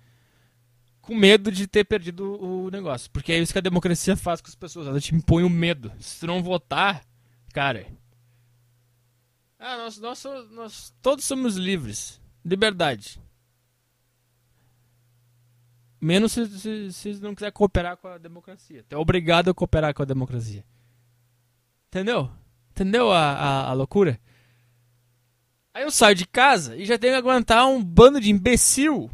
[1.03, 3.11] Com medo de ter perdido o negócio.
[3.11, 4.87] Porque é isso que a democracia faz com as pessoas.
[4.87, 5.92] Ela te impõe o medo.
[6.01, 7.07] Se tu não votar,
[7.59, 7.88] Cara.
[9.59, 12.21] Ah, nós, nós, nós todos somos livres.
[12.44, 13.21] Liberdade.
[16.01, 18.87] Menos se, não quiser cooperar com a democracia.
[18.88, 20.64] É obrigado a cooperar com a democracia.
[21.88, 22.31] Entendeu?
[22.71, 24.21] Entendeu a, a, a loucura?
[25.75, 29.11] Aí eu saio de casa e já tenho que aguentar um bando de imbecil.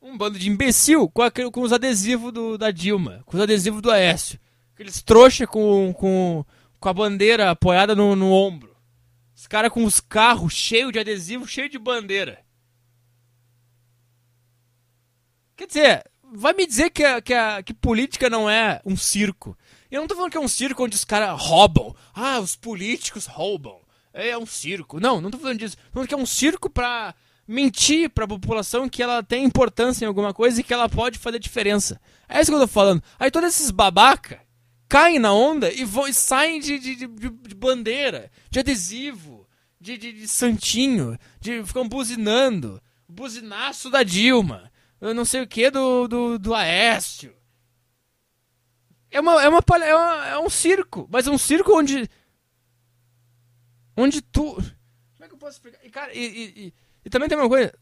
[0.00, 3.82] Um bando de imbecil com, aquele, com os adesivos do, da Dilma, com os adesivos
[3.82, 4.38] do Aécio.
[4.74, 6.44] Aqueles trouxa com, com
[6.80, 8.74] com a bandeira apoiada no, no ombro.
[9.36, 12.44] Os caras com os carros cheios de adesivo, cheio de bandeira.
[15.56, 19.56] Quer dizer, vai me dizer que, a, que, a, que política não é um circo.
[19.90, 21.94] Eu não tô falando que é um circo onde os caras roubam.
[22.14, 23.80] Ah, os políticos roubam.
[24.12, 24.98] É um circo.
[24.98, 25.76] Não, não tô falando disso.
[25.76, 27.14] Tô falando que é um circo pra
[27.46, 31.38] mentir pra população que ela tem importância em alguma coisa e que ela pode fazer
[31.38, 32.00] diferença.
[32.28, 33.02] É isso que eu tô falando.
[33.18, 34.40] Aí todos esses babaca
[34.90, 39.48] caem na onda e, vão, e saem de, de, de, de, bandeira, de adesivo,
[39.80, 42.82] de, de, de santinho, de ficam buzinando.
[43.08, 44.70] Buzinaço da Dilma.
[45.00, 47.34] Eu não sei o que do, do, do Aécio.
[49.10, 52.08] É, uma, é, uma, é, uma, é um circo, mas é um circo onde.
[53.96, 54.54] Onde tu.
[54.54, 55.78] Como é que eu posso explicar?
[55.84, 56.74] E, cara, e, e, e,
[57.04, 57.72] e também tem uma coisa.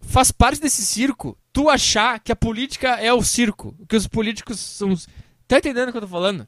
[0.00, 3.76] Faz parte desse circo tu achar que a política é o circo.
[3.86, 4.94] Que os políticos são.
[5.48, 6.46] Tá entendendo o que eu tô falando?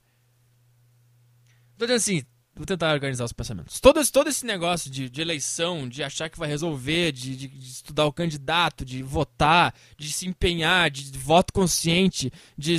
[1.79, 2.23] Tô dizendo assim,
[2.55, 3.81] vou tentar organizar os pensamentos.
[3.81, 7.71] Todo, todo esse negócio de, de eleição, de achar que vai resolver, de, de, de,
[7.71, 12.75] estudar o candidato, de votar, de se empenhar, de, voto consciente, de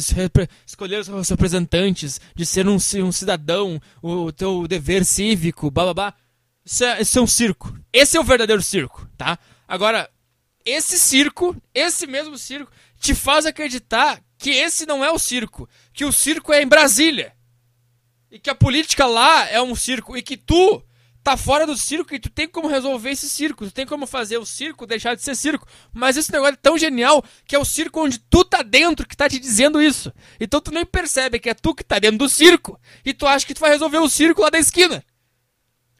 [0.67, 5.85] escolher os seus representantes, de ser um, um cidadão, o, o teu dever cívico, blá
[5.85, 6.13] blá blá.
[6.63, 7.75] Isso é, isso é um circo.
[7.91, 9.39] Esse é o verdadeiro circo, tá?
[9.67, 10.07] Agora,
[10.63, 16.05] esse circo, esse mesmo circo, te faz acreditar que esse não é o circo, que
[16.05, 17.33] o circo é em Brasília.
[18.29, 20.81] E que a política lá é um circo e que tu
[21.23, 24.37] tá fora do circo e tu tem como resolver esse circo, tu tem como fazer
[24.37, 25.67] o circo deixar de ser circo.
[25.91, 29.17] Mas esse negócio é tão genial que é o circo onde tu tá dentro que
[29.17, 30.13] tá te dizendo isso.
[30.39, 33.45] Então tu nem percebe que é tu que tá dentro do circo e tu acha
[33.45, 35.03] que tu vai resolver o circo lá da esquina.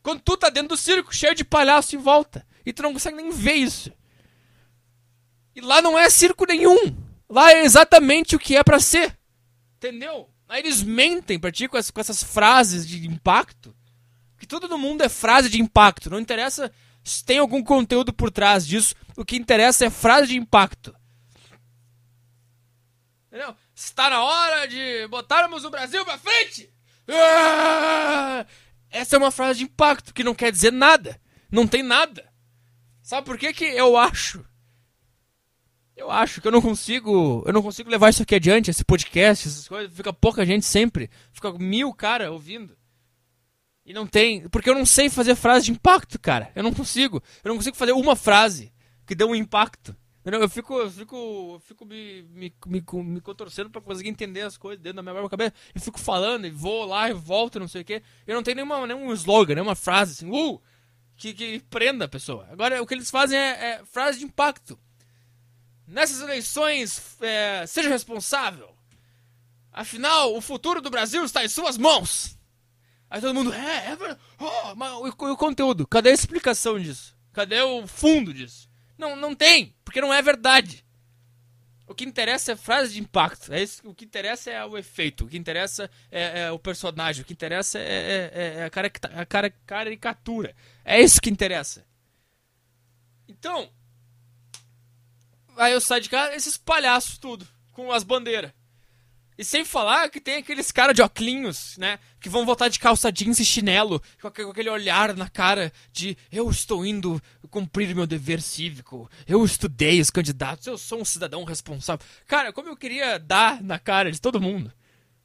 [0.03, 3.17] Quando tu tá dentro do circo, cheio de palhaço em volta, e tu não consegue
[3.17, 3.91] nem ver isso.
[5.55, 6.95] E lá não é circo nenhum.
[7.29, 9.17] Lá é exatamente o que é para ser.
[9.77, 10.29] Entendeu?
[10.47, 13.75] Aí eles mentem pra ti com, as, com essas frases de impacto
[14.41, 16.09] que tudo no mundo é frase de impacto.
[16.09, 16.71] Não interessa
[17.03, 18.95] se tem algum conteúdo por trás disso.
[19.15, 20.95] O que interessa é frase de impacto.
[23.27, 23.55] Entendeu?
[23.75, 26.73] Está na hora de botarmos o Brasil pra frente!
[27.07, 28.43] Ah!
[28.89, 31.21] Essa é uma frase de impacto que não quer dizer nada.
[31.51, 32.27] Não tem nada.
[33.03, 34.43] Sabe por que, que eu acho?
[36.01, 37.43] Eu acho que eu não consigo.
[37.45, 39.95] Eu não consigo levar isso aqui adiante, esse podcast, essas coisas.
[39.95, 41.11] Fica pouca gente sempre.
[41.31, 42.75] Fica mil cara ouvindo.
[43.85, 44.49] E não tem.
[44.49, 46.51] Porque eu não sei fazer frase de impacto, cara.
[46.55, 47.21] Eu não consigo.
[47.43, 48.73] Eu não consigo fazer uma frase
[49.05, 49.95] que dê um impacto.
[50.25, 54.57] Eu fico, eu fico, eu fico me, me, me, me contorcendo pra conseguir entender as
[54.57, 55.53] coisas dentro da minha própria cabeça.
[55.75, 58.01] E fico falando, e vou lá e volto, não sei o quê.
[58.25, 60.59] Eu não tenho nenhuma, nenhum slogan, nenhuma frase assim, uh,
[61.15, 62.47] que, que prenda a pessoa.
[62.51, 64.79] Agora, o que eles fazem é, é frase de impacto.
[65.91, 68.73] Nessas eleições, é, seja responsável.
[69.73, 72.37] Afinal, o futuro do Brasil está em suas mãos.
[73.09, 74.21] Aí todo mundo, é, é verdade.
[74.39, 77.13] Oh, mas o, o, conteúdo, cadê a explicação disso?
[77.33, 78.69] Cadê o fundo disso?
[78.97, 80.85] Não, não tem, porque não é verdade.
[81.85, 83.51] O que interessa é frase de impacto.
[83.51, 85.25] É isso, o que interessa é o efeito.
[85.25, 87.21] O que interessa é, é o personagem.
[87.21, 89.25] O que interessa é, é, é, é a, a
[89.65, 90.55] caricatura.
[90.85, 91.85] É isso que interessa.
[93.27, 93.69] Então,
[95.61, 98.51] aí eu saio de casa, esses palhaços tudo, com as bandeiras.
[99.37, 101.97] E sem falar que tem aqueles caras de oclinhos, né?
[102.19, 106.49] Que vão voltar de calça jeans e chinelo, com aquele olhar na cara de eu
[106.49, 112.05] estou indo cumprir meu dever cívico, eu estudei os candidatos, eu sou um cidadão responsável.
[112.27, 114.71] Cara, como eu queria dar na cara de todo mundo.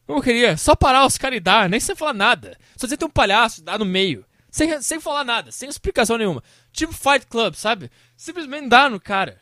[0.06, 2.56] Como eu queria só parar os caras e dar, nem sem falar nada.
[2.76, 4.24] Só dizer tem um palhaço, dar no meio.
[4.50, 6.42] Sem, sem falar nada, sem explicação nenhuma.
[6.72, 7.90] Tipo Fight Club, sabe?
[8.16, 9.38] Simplesmente dá no cara.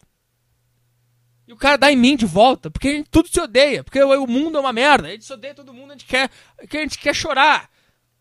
[1.46, 4.02] E o cara dá em mim de volta, porque a gente tudo se odeia, porque
[4.02, 6.76] o, mundo é uma merda, a gente se odeia todo mundo, a gente quer, a
[6.76, 7.70] gente quer chorar,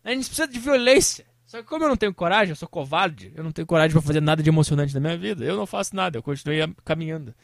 [0.02, 1.24] a gente precisa de violência.
[1.46, 4.02] Só que como eu não tenho coragem, eu sou covarde, eu não tenho coragem para
[4.02, 7.34] fazer nada de emocionante na minha vida, eu não faço nada, eu continuei caminhando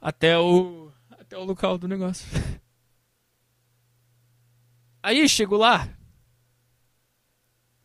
[0.00, 2.26] até o até o local do negócio.
[5.02, 5.88] Aí chego lá,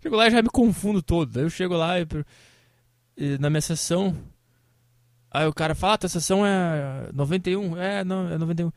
[0.02, 1.40] chego lá e já me confundo todo.
[1.40, 2.08] Eu chego lá e,
[3.18, 4.16] e na minha sessão
[5.34, 7.76] Aí o cara fala, ah, tua sessão é 91.
[7.76, 8.72] É, não, é 91.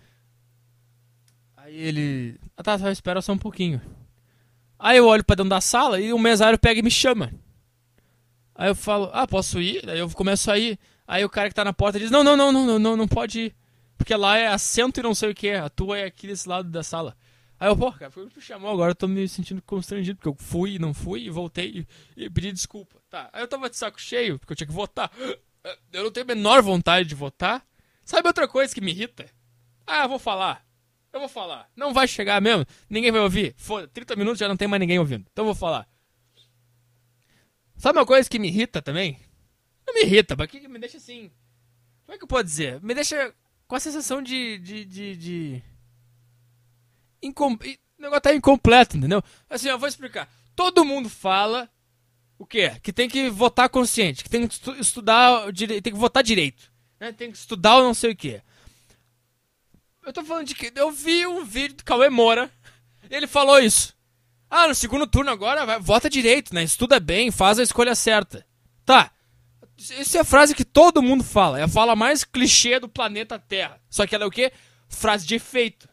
[1.55, 2.41] Aí ele.
[2.57, 3.79] Ah tá, só espera só um pouquinho.
[4.79, 7.31] Aí eu olho pra dentro da sala e o mesário pega e me chama.
[8.55, 9.87] Aí eu falo, ah, posso ir?
[9.89, 10.79] Aí eu começo a ir.
[11.07, 13.41] Aí o cara que tá na porta diz, não, não, não, não, não, não pode
[13.41, 13.57] ir.
[13.99, 15.51] Porque lá é assento e não sei o que.
[15.51, 17.15] A tua é aqui desse lado da sala.
[17.59, 20.37] Aí eu, pô, cara, foi me chamou, agora eu tô me sentindo constrangido, porque eu
[20.39, 22.97] fui não fui, e voltei e, e pedi desculpa.
[23.09, 25.11] Tá, aí eu tava de saco cheio, porque eu tinha que votar.
[25.93, 27.67] Eu não tenho a menor vontade de votar.
[28.05, 29.27] Sabe outra coisa que me irrita?
[29.87, 30.65] Ah, vou falar.
[31.13, 31.69] Eu vou falar.
[31.75, 32.67] Não vai chegar mesmo.
[32.91, 33.55] Ninguém vai ouvir.
[33.57, 35.27] Foda, 30 minutos já não tem mais ninguém ouvindo.
[35.33, 35.89] Então eu vou falar.
[37.77, 39.19] Sabe uma coisa que me irrita também?
[39.87, 41.31] Não me irrita, mas que me deixa assim.
[42.05, 42.83] Como é que eu posso dizer?
[42.83, 43.35] Me deixa
[43.67, 44.59] com a sensação de.
[44.59, 44.85] de.
[44.85, 45.17] de.
[45.17, 45.63] de...
[47.23, 47.55] Incom...
[47.55, 49.23] O negócio tá incompleto, entendeu?
[49.49, 50.31] Assim, eu vou explicar.
[50.55, 51.71] Todo mundo fala
[52.39, 52.73] o quê?
[52.83, 56.71] Que tem que votar consciente, que tem que estudar, tem que votar direito,
[57.01, 57.13] né?
[57.13, 58.43] Tem que estudar ou não sei o quê.
[60.05, 62.51] Eu tô falando de que eu vi um vídeo do Cauê Moura,
[63.11, 63.95] ele falou isso.
[64.49, 66.63] Ah, no segundo turno agora vai, vota direito, né?
[66.63, 68.47] Estuda bem, faz a escolha certa.
[68.85, 69.11] Tá.
[69.99, 73.39] Essa é a frase que todo mundo fala, é a fala mais clichê do planeta
[73.39, 73.81] Terra.
[73.91, 74.53] Só que ela é o quê?
[74.89, 75.89] Frase de efeito.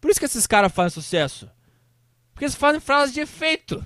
[0.00, 1.50] Por isso que esses caras fazem sucesso.
[2.32, 3.84] Porque eles fazem frase de efeito.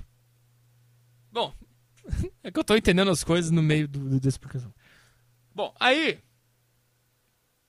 [2.43, 4.73] É que eu tô entendendo as coisas no meio do, do, explicação.
[5.53, 6.19] Bom, aí.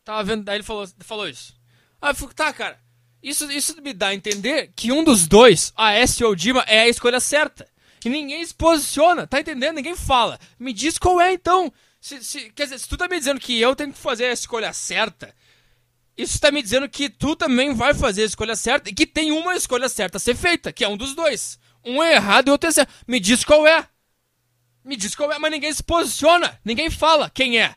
[0.04, 0.48] Tava vendo.
[0.48, 1.54] Aí ele falou, falou isso.
[2.00, 2.78] Aí eu tá, cara.
[3.22, 6.62] Isso, isso me dá a entender que um dos dois, a S ou o Dima,
[6.66, 7.66] é a escolha certa.
[8.04, 9.76] E ninguém se posiciona, tá entendendo?
[9.76, 10.38] Ninguém fala.
[10.58, 11.72] Me diz qual é então.
[11.98, 14.32] Se, se, quer dizer, se tu tá me dizendo que eu tenho que fazer a
[14.32, 15.34] escolha certa,
[16.14, 19.32] isso tá me dizendo que tu também vai fazer a escolha certa e que tem
[19.32, 21.58] uma escolha certa a ser feita, que é um dos dois.
[21.82, 22.92] Um é errado e outro é certo.
[23.08, 23.88] Me diz qual é.
[24.84, 27.74] Me diz qual é, mas ninguém se posiciona, ninguém fala quem é.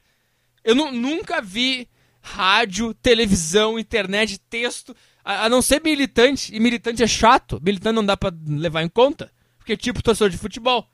[0.64, 1.88] Eu nu- nunca vi
[2.22, 8.06] rádio, televisão, internet, texto, a, a não ser militante, e militante é chato, militante não
[8.06, 10.90] dá pra levar em conta, porque é tipo torcedor de futebol.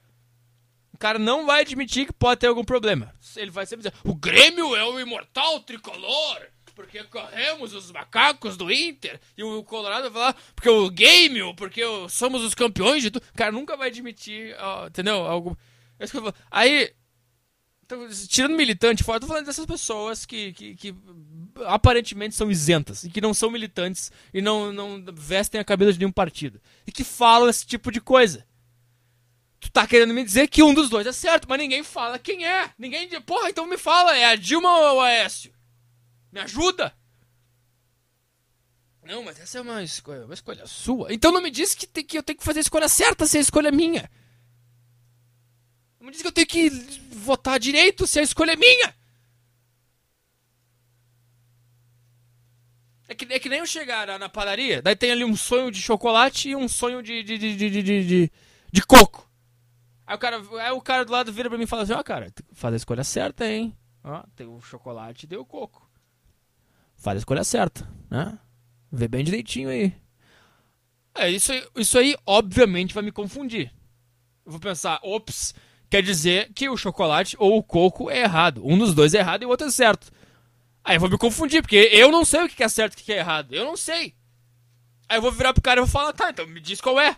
[0.94, 3.12] O cara não vai admitir que pode ter algum problema.
[3.36, 6.38] Ele vai sempre dizer: o Grêmio é o imortal tricolor,
[6.76, 9.20] porque corremos os macacos do Inter.
[9.36, 13.24] E o Colorado vai falar: porque o Grêmio, porque somos os campeões de tudo.
[13.34, 15.16] O cara nunca vai admitir, ó, entendeu?
[15.26, 15.58] Algo.
[16.04, 16.34] É.
[16.52, 16.94] Aí,
[17.86, 20.96] então, tirando militante fora, tô falando dessas pessoas que, que, que
[21.66, 26.00] aparentemente são isentas e que não são militantes e não, não vestem a camisa de
[26.00, 26.62] nenhum partido.
[26.88, 28.46] E que falam esse tipo de coisa.
[29.60, 32.46] Tu tá querendo me dizer que um dos dois é certo, mas ninguém fala quem
[32.46, 32.70] é.
[32.78, 35.54] Ninguém diz, porra, então me fala, é a Dilma ou o Aécio?
[36.32, 36.94] Me ajuda?
[39.04, 41.14] Não, mas essa é uma escolha, uma escolha sua.
[41.14, 43.38] Então não me diz que, tem, que eu tenho que fazer a escolha certa se
[43.38, 44.10] a escolha é minha.
[46.04, 46.70] Não diz que eu tenho que
[47.16, 48.94] votar direito se a escolha é minha.
[53.08, 55.82] É que, é que nem eu chegar na, padaria, daí tem ali um sonho de
[55.82, 58.32] chocolate e um sonho de, de, de, de, de, de,
[58.70, 59.32] de, coco.
[60.06, 62.04] Aí o, cara, aí o cara do lado vira pra mim e fala assim, ó
[62.04, 63.74] cara, tu faz a escolha certa, hein?
[64.04, 65.90] Ó, tem o chocolate e tem o coco.
[66.98, 68.38] Faz a escolha certa, né?
[68.92, 69.96] Vê bem direitinho aí.
[71.16, 73.72] É, isso isso aí obviamente vai me confundir.
[74.46, 75.54] Eu vou pensar, ops,
[75.94, 78.66] quer dizer que o chocolate ou o coco é errado.
[78.66, 80.12] Um dos dois é errado e o outro é certo.
[80.84, 83.06] Aí eu vou me confundir, porque eu não sei o que é certo e o
[83.06, 83.54] que é errado.
[83.54, 84.16] Eu não sei.
[85.08, 87.16] Aí eu vou virar pro cara e vou falar, tá, então me diz qual é.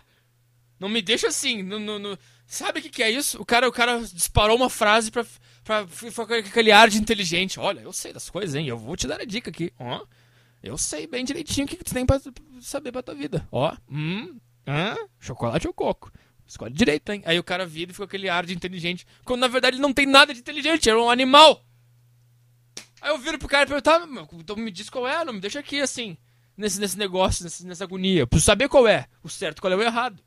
[0.78, 1.62] Não me deixa assim.
[1.62, 3.40] No, no- no- Sabe o que, que é isso?
[3.40, 5.24] O cara, o cara disparou uma frase pra,
[5.64, 7.58] pra, pra, com aquele ar de inteligente.
[7.58, 8.68] Olha, eu sei das coisas, hein?
[8.68, 9.72] Eu vou te dar a dica aqui.
[9.80, 10.04] Ó,
[10.62, 12.20] eu sei bem direitinho o que, que tu tem pra
[12.60, 13.48] saber pra tua vida.
[13.50, 14.94] Ó, hum, hã?
[15.18, 16.12] Chocolate ou coco?
[16.46, 17.22] Escolhe direito, hein?
[17.26, 19.06] Aí o cara vira e fica com aquele ar de inteligente.
[19.24, 21.64] Quando na verdade ele não tem nada de inteligente, era um animal.
[23.00, 25.32] Aí eu viro pro cara e pergunto, tá, meu, então me diz qual é, não
[25.32, 26.16] me deixa aqui assim,
[26.56, 28.20] nesse, nesse negócio, nessa agonia.
[28.20, 30.22] Eu preciso saber qual é, o certo, qual é o errado.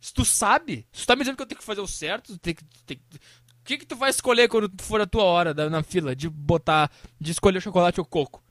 [0.00, 2.38] Se tu sabe, se tu tá me dizendo que eu tenho que fazer o certo,
[2.38, 2.64] tem que.
[2.86, 6.14] tem o que, que tu vai escolher quando for a tua hora da- na fila
[6.14, 8.44] de botar, de escolher chocolate ou coco?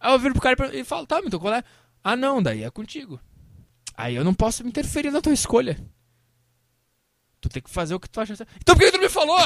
[0.00, 1.62] Aí eu viro pro cara e falo, tá, então qual é?
[2.02, 3.20] Ah, não, daí é contigo.
[3.98, 5.76] Aí eu não posso me interferir na tua escolha.
[7.40, 8.32] Tu tem que fazer o que tu acha.
[8.58, 9.40] Então por que tu me falou?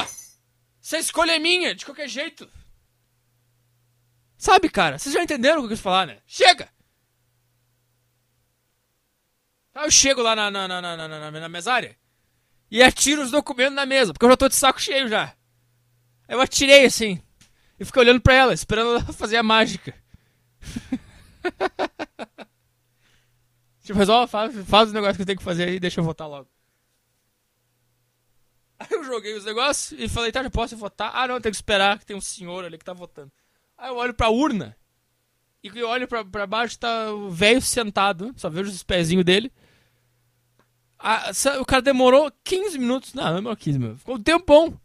[0.79, 2.47] Se a escolha é minha, de qualquer jeito.
[4.37, 4.99] Sabe, cara?
[4.99, 6.19] Vocês já entenderam o que eu quis falar, né?
[6.27, 6.69] Chega!
[9.73, 11.97] Aí eu chego lá na, na, na, na, na, na mesária
[12.69, 15.35] e atiro os documentos na mesa, porque eu já tô de saco cheio já.
[16.27, 17.19] Aí eu atirei assim
[17.79, 19.95] e fiquei olhando pra ela, esperando ela fazer a mágica.
[23.83, 26.47] tipo, resolve, faz, faz os negócios que tenho que fazer aí, deixa eu votar logo.
[28.79, 31.11] Aí eu joguei os negócios e falei, tá, já posso votar?
[31.13, 33.31] Ah, não, tem que esperar que tem um senhor ali que tá votando.
[33.77, 34.75] Aí eu olho pra urna
[35.63, 39.51] e eu olho pra, pra baixo, tá o velho sentado, só vejo os pezinhos dele.
[40.97, 44.79] Ah, o cara demorou 15 minutos, não, não demorou 15 minutos, ficou um tempão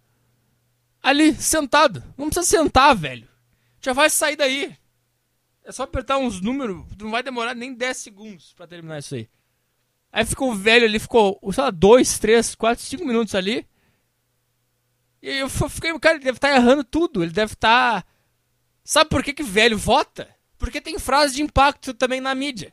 [1.03, 2.03] ali, sentado.
[2.17, 3.29] Não precisa sentar, velho.
[3.81, 4.77] Já vai sair daí.
[5.69, 9.29] É só apertar uns números, não vai demorar nem 10 segundos pra terminar isso aí.
[10.11, 13.69] Aí ficou velho ali, ficou, sei lá, 2, 3, 4, 5 minutos ali.
[15.21, 17.23] E eu fiquei, cara, ele deve estar errando tudo.
[17.23, 18.03] Ele deve estar.
[18.83, 20.35] Sabe por que, que velho vota?
[20.57, 22.73] Porque tem frase de impacto também na mídia.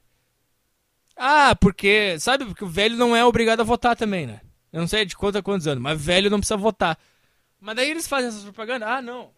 [1.18, 2.18] Ah, porque.
[2.18, 4.40] Sabe, porque o velho não é obrigado a votar também, né?
[4.72, 6.98] Eu não sei de quanto a quantos anos, mas velho não precisa votar.
[7.60, 8.88] Mas daí eles fazem essas propagandas.
[8.88, 9.35] Ah, não.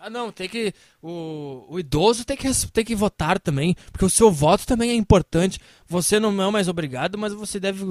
[0.00, 0.72] Ah, não, tem que.
[1.02, 4.94] O, o idoso tem que, tem que votar também, porque o seu voto também é
[4.94, 5.58] importante.
[5.88, 7.84] Você não é mais obrigado, mas você deve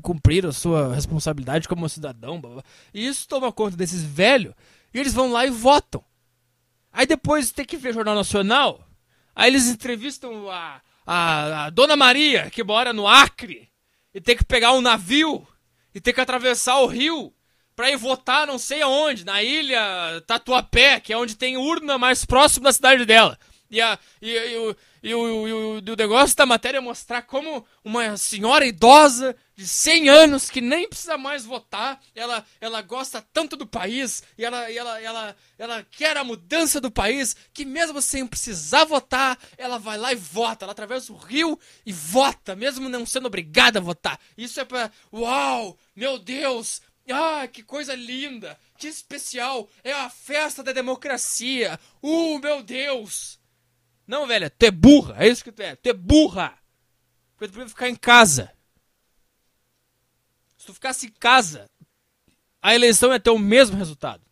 [0.00, 2.40] cumprir a sua responsabilidade como cidadão.
[2.40, 2.62] blá, blá.
[2.94, 4.54] E isso toma conta desses velhos,
[4.94, 6.04] e eles vão lá e votam.
[6.92, 8.86] Aí depois tem que ver Jornal Nacional,
[9.34, 13.68] aí eles entrevistam a, a, a Dona Maria, que mora no Acre,
[14.14, 15.46] e tem que pegar um navio,
[15.92, 17.32] e tem que atravessar o rio
[17.80, 22.26] pra ir votar não sei aonde, na ilha Tatuapé, que é onde tem urna mais
[22.26, 23.38] próximo da cidade dela.
[23.70, 26.80] E, a, e, e o, e, o, e o- e o negócio da matéria é
[26.80, 32.82] mostrar como uma senhora idosa de 100 anos que nem precisa mais votar, ela, ela
[32.82, 37.34] gosta tanto do país e ela, e ela, ela, ela quer a mudança do país
[37.54, 41.92] que mesmo sem precisar votar, ela vai lá e vota, ela atravessa o rio e
[41.92, 44.18] vota, mesmo não sendo obrigada a votar.
[44.36, 44.90] Isso é pra.
[45.12, 45.78] Uau!
[45.94, 46.82] Meu Deus!
[47.12, 48.58] Ah, que coisa linda!
[48.76, 49.68] Que especial!
[49.82, 51.78] É a festa da democracia!
[52.02, 53.38] Uh, meu Deus!
[54.06, 55.76] Não, velho, tu é burra, é isso que tu é.
[55.76, 56.58] Tu é burra!
[57.36, 58.52] Porque tu precisa ficar em casa.
[60.56, 61.66] Se tu ficasse em casa,
[62.60, 64.22] a eleição ia ter o mesmo resultado.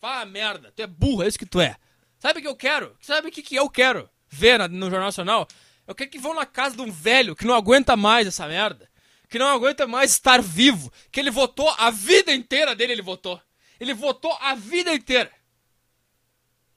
[0.00, 1.76] Fala merda, tu é burro, é isso que tu é.
[2.18, 2.96] Sabe o que eu quero?
[3.00, 5.46] Sabe o que, que eu quero ver no Jornal Nacional?
[5.86, 8.89] Eu quero que vão na casa de um velho que não aguenta mais essa merda.
[9.30, 10.92] Que não aguenta mais estar vivo.
[11.10, 13.40] Que ele votou a vida inteira dele, ele votou.
[13.78, 15.30] Ele votou a vida inteira.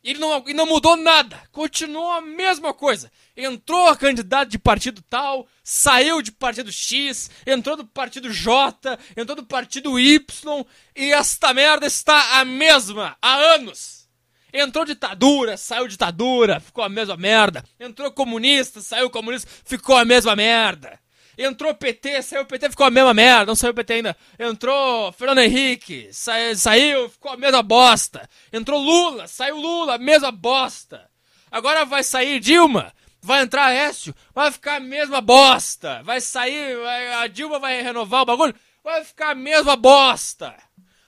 [0.03, 1.41] E não, e não mudou nada.
[1.51, 3.11] Continuou a mesma coisa.
[3.35, 9.45] Entrou candidato de partido tal, saiu de partido X, entrou do partido J, entrou do
[9.45, 14.09] partido Y, e esta merda está a mesma há anos.
[14.53, 17.63] Entrou ditadura, saiu ditadura, ficou a mesma merda.
[17.79, 20.99] Entrou comunista, saiu comunista, ficou a mesma merda.
[21.37, 23.45] Entrou PT, saiu PT, ficou a mesma merda.
[23.47, 24.17] Não saiu PT ainda.
[24.37, 28.29] Entrou Fernando Henrique, sa- saiu, ficou a mesma bosta.
[28.51, 31.09] Entrou Lula, saiu Lula, mesma bosta.
[31.51, 36.01] Agora vai sair Dilma, vai entrar Écio, vai ficar a mesma bosta.
[36.03, 36.77] Vai sair,
[37.17, 40.55] a Dilma vai renovar o bagulho, vai ficar a mesma bosta.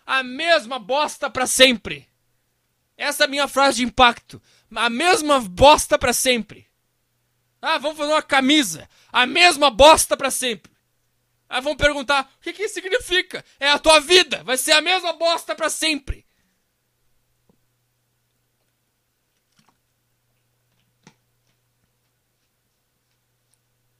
[0.05, 2.07] A mesma bosta pra sempre.
[2.97, 4.41] Essa é a minha frase de impacto.
[4.75, 6.67] A mesma bosta pra sempre.
[7.61, 8.87] Ah, vamos fazer uma camisa.
[9.15, 10.69] A mesma bosta pra sempre.
[11.47, 13.45] Ah, vamos perguntar, o que, que isso significa?
[13.57, 14.43] É a tua vida.
[14.43, 16.25] Vai ser a mesma bosta pra sempre.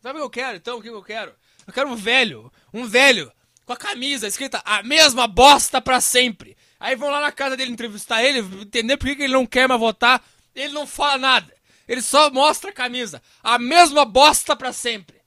[0.01, 0.79] Sabe o que eu quero, então?
[0.79, 1.33] O que eu quero?
[1.65, 2.51] Eu quero um velho.
[2.73, 3.31] Um velho.
[3.65, 6.57] Com a camisa escrita a mesma bosta pra sempre.
[6.77, 9.79] Aí vão lá na casa dele entrevistar ele, entender por que ele não quer mais
[9.79, 10.21] votar.
[10.53, 11.54] Ele não fala nada.
[11.87, 13.21] Ele só mostra a camisa.
[13.43, 15.21] A mesma bosta pra sempre.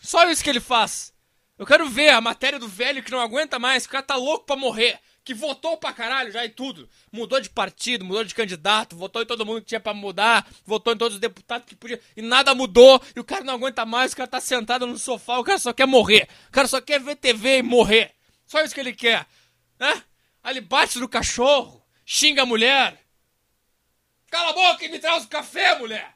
[0.00, 1.12] Só isso que ele faz.
[1.58, 4.16] Eu quero ver a matéria do velho que não aguenta mais, que o cara tá
[4.16, 4.98] louco pra morrer.
[5.24, 6.88] Que votou pra caralho já e tudo.
[7.10, 10.92] Mudou de partido, mudou de candidato, votou em todo mundo que tinha pra mudar, votou
[10.92, 12.00] em todos os deputados que podia.
[12.16, 13.02] E nada mudou.
[13.14, 15.72] E o cara não aguenta mais, o cara tá sentado no sofá, o cara só
[15.72, 16.28] quer morrer.
[16.48, 18.12] O cara só quer ver TV e morrer.
[18.46, 19.26] Só isso que ele quer.
[19.80, 20.02] Né?
[20.44, 23.05] Aí ele bate no cachorro, xinga a mulher.
[24.36, 26.14] Cala a boca e me traz o café, mulher!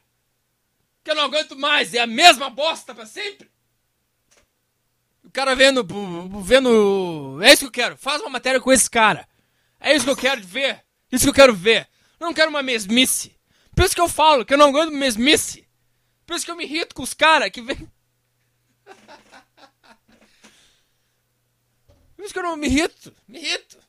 [1.03, 3.49] Que eu não aguento mais, é a mesma bosta pra sempre!
[5.23, 5.83] O cara vendo.
[6.43, 7.39] vendo.
[7.41, 7.97] É isso que eu quero.
[7.97, 9.27] Faz uma matéria com esse cara.
[9.79, 10.85] É isso que eu quero ver.
[11.11, 11.89] Isso que eu quero ver.
[12.19, 13.35] Não quero uma mesmice.
[13.75, 15.67] Por isso que eu falo que eu não aguento mesmice.
[16.23, 17.91] Por isso que eu me irrito com os caras que vem.
[22.15, 23.15] Por isso que eu não me irrito.
[23.27, 23.79] Me irrito.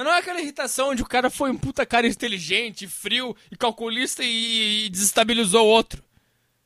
[0.00, 3.54] Mas não é aquela irritação onde o cara foi um puta cara inteligente, frio e
[3.54, 6.02] calculista e, e desestabilizou o outro.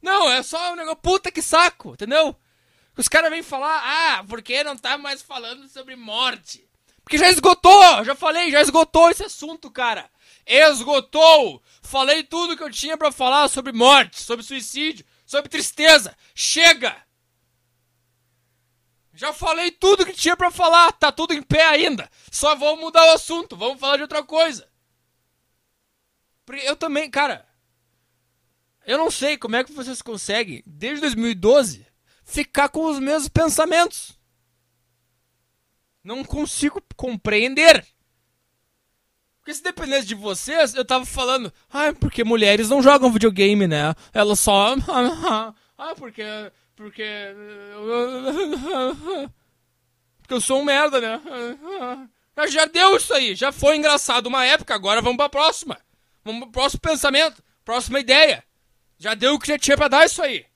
[0.00, 2.36] Não, é só um negócio puta que saco, entendeu?
[2.96, 6.64] Os caras vêm falar, ah, porque não tá mais falando sobre morte.
[7.02, 10.08] Porque já esgotou, já falei, já esgotou esse assunto, cara.
[10.46, 11.60] Esgotou.
[11.82, 16.16] Falei tudo que eu tinha pra falar sobre morte, sobre suicídio, sobre tristeza.
[16.36, 17.03] Chega!
[19.14, 22.10] Já falei tudo que tinha pra falar, tá tudo em pé ainda.
[22.32, 24.68] Só vamos mudar o assunto, vamos falar de outra coisa.
[26.44, 27.46] Porque Eu também, cara.
[28.86, 31.86] Eu não sei como é que vocês conseguem, desde 2012,
[32.22, 34.18] ficar com os mesmos pensamentos.
[36.02, 37.86] Não consigo compreender.
[39.38, 43.94] Porque se dependesse de vocês, eu tava falando, ah, porque mulheres não jogam videogame, né?
[44.12, 44.74] Elas só.
[45.76, 46.22] Ah, porque.
[46.76, 47.04] Porque.
[50.20, 51.20] Porque eu sou um merda, né?
[52.48, 55.78] Já- deu isso aí, já foi engraçado uma época, agora vamos pra próxima.
[56.24, 58.42] Vamos pro próximo pensamento, próxima ideia.
[58.98, 60.46] Já deu o que já tinha pra dar isso aí.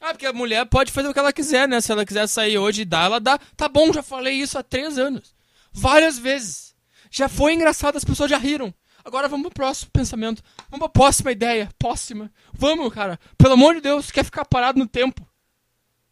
[0.00, 1.80] Ah, porque a mulher pode fazer o que ela quiser, né?
[1.80, 3.38] Se ela quiser sair hoje e dar, ela dá.
[3.56, 5.32] Tá bom, já falei isso há três anos.
[5.72, 6.74] Várias vezes.
[7.08, 8.74] Já foi engraçado, as pessoas já riram.
[9.04, 10.42] Agora vamos pro próximo pensamento.
[10.70, 11.68] Vamos pra próxima ideia.
[11.78, 12.32] Próxima.
[12.52, 13.18] Vamos, cara.
[13.36, 15.26] Pelo amor de Deus, quer ficar parado no tempo.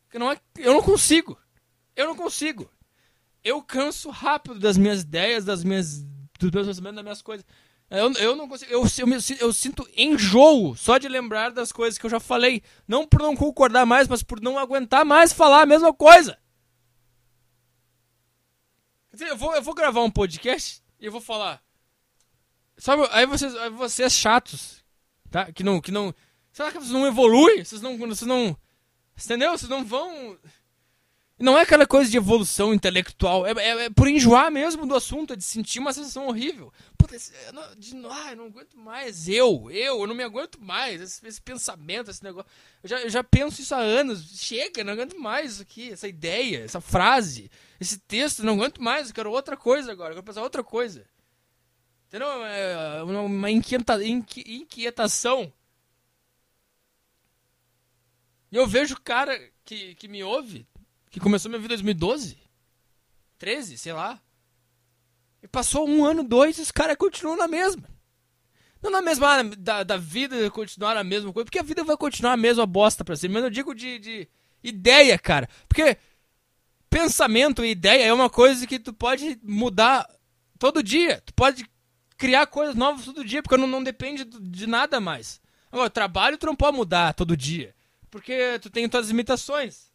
[0.05, 0.38] Porque não é...
[0.59, 1.38] Eu não consigo.
[1.95, 2.70] Eu não consigo.
[3.45, 6.03] Eu canso rápido das minhas ideias, das minhas.
[6.38, 7.47] dos meus pensamentos, das minhas coisas.
[7.88, 8.70] Eu, eu não consigo.
[8.70, 9.09] Eu, eu,
[9.41, 12.62] eu sinto enjoo só de lembrar das coisas que eu já falei.
[12.86, 16.38] Não por não concordar mais, mas por não aguentar mais falar a mesma coisa.
[19.18, 21.62] Eu vou, eu vou gravar um podcast e eu vou falar.
[22.80, 24.82] Sabe, aí vocês, aí vocês chatos,
[25.30, 25.52] tá?
[25.52, 26.14] Que não, que não.
[26.50, 27.62] Será que vocês não evoluem?
[27.62, 27.98] Vocês não.
[27.98, 28.56] Vocês não.
[29.22, 29.52] Entendeu?
[29.52, 30.38] Vocês não vão.
[31.38, 35.32] Não é aquela coisa de evolução intelectual, é, é- é por enjoar mesmo do assunto,
[35.32, 36.70] é de sentir uma sensação horrível.
[36.98, 40.22] Puta, esse, eu não, de, ah, eu não aguento mais, eu, eu, eu não me
[40.22, 42.50] aguento mais, esse, esse pensamento, esse negócio.
[42.82, 46.06] Eu já, eu já penso isso há anos, chega, não aguento mais isso aqui, essa
[46.06, 47.50] ideia, essa frase,
[47.80, 51.06] esse texto, não aguento mais, eu quero outra coisa agora, eu quero pensar outra coisa.
[52.11, 52.44] Entendeu?
[52.44, 55.52] É uma, inquieta, inqui- inquietação.
[58.50, 60.66] E eu vejo o cara que, que me ouve,
[61.08, 62.36] que começou minha vida em 2012,
[63.38, 64.20] 13, sei lá.
[65.40, 67.88] E passou um ano, dois, e os caras continuam na mesma.
[68.82, 72.32] Não na mesma da, da vida continuar a mesma coisa, porque a vida vai continuar
[72.32, 73.34] a mesma bosta pra sempre.
[73.34, 74.28] Mas eu digo de, de
[74.64, 75.48] ideia, cara.
[75.68, 75.96] Porque
[76.88, 80.11] pensamento e ideia é uma coisa que tu pode mudar
[80.58, 81.22] todo dia.
[81.24, 81.69] Tu pode
[82.20, 85.40] criar coisas novas todo dia, porque não, não depende de nada mais.
[85.72, 87.74] Agora, trabalho tu não pode mudar todo dia.
[88.10, 89.90] Porque tu tem tuas limitações.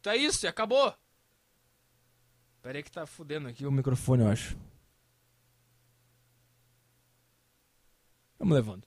[0.00, 0.94] Então é isso, e acabou.
[2.62, 4.56] Pera aí que tá fudendo aqui o microfone, eu acho.
[8.38, 8.82] Vamos levando.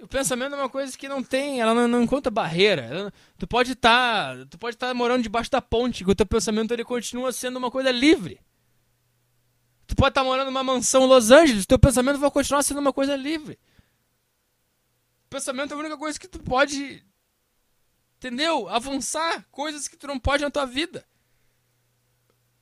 [0.00, 2.82] O pensamento é uma coisa que não tem, ela não, não encontra barreira.
[2.82, 6.14] Ela, tu pode estar, tá, tu pode estar tá morando debaixo da ponte, que o
[6.14, 8.40] teu pensamento ele continua sendo uma coisa livre.
[9.86, 12.92] Tu pode estar morando numa mansão em Los Angeles, teu pensamento vai continuar sendo uma
[12.92, 13.58] coisa livre.
[15.28, 17.04] Pensamento é a única coisa que tu pode
[18.22, 18.68] entendeu?
[18.68, 21.04] Avançar coisas que tu não pode na tua vida.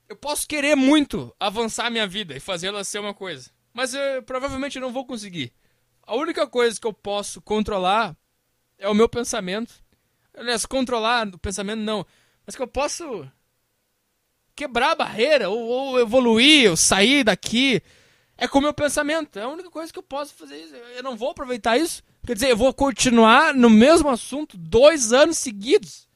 [0.09, 4.23] Eu posso querer muito avançar a minha vida e fazê-la ser uma coisa, mas eu
[4.23, 5.53] provavelmente não vou conseguir.
[6.01, 8.17] A única coisa que eu posso controlar
[8.77, 9.73] é o meu pensamento.
[10.33, 12.05] Aliás, controlar o pensamento não.
[12.45, 13.29] Mas que eu posso
[14.55, 17.81] quebrar a barreira, ou, ou evoluir, ou sair daqui.
[18.37, 19.37] É com o meu pensamento.
[19.37, 20.55] É a única coisa que eu posso fazer.
[20.95, 22.03] Eu não vou aproveitar isso.
[22.25, 26.07] Quer dizer, eu vou continuar no mesmo assunto dois anos seguidos.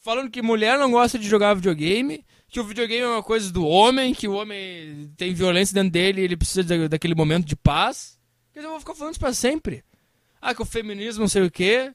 [0.00, 3.66] Falando que mulher não gosta de jogar videogame, que o videogame é uma coisa do
[3.66, 8.18] homem, que o homem tem violência dentro dele e ele precisa daquele momento de paz.
[8.52, 9.82] Quer dizer, eu vou ficar falando isso pra sempre.
[10.40, 11.92] Ah, que o feminismo não sei o quê.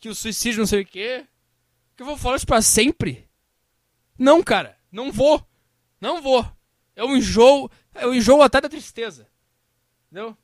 [0.00, 1.24] Que o suicídio não sei o quê.
[1.94, 3.28] Que eu vou falar isso pra sempre.
[4.22, 4.78] Não, cara.
[4.92, 5.44] Não vou.
[6.00, 6.48] Não vou.
[6.94, 7.68] Eu enjoo.
[7.94, 9.26] Eu enjoo até da tristeza.
[10.06, 10.36] Entendeu?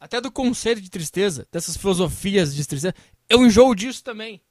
[0.00, 1.46] Até do conceito de tristeza.
[1.52, 2.94] Dessas filosofias de tristeza.
[3.28, 4.42] Eu enjoo disso também.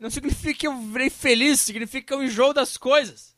[0.00, 1.60] Não significa que eu virei feliz.
[1.60, 3.36] Significa que eu enjoo das coisas.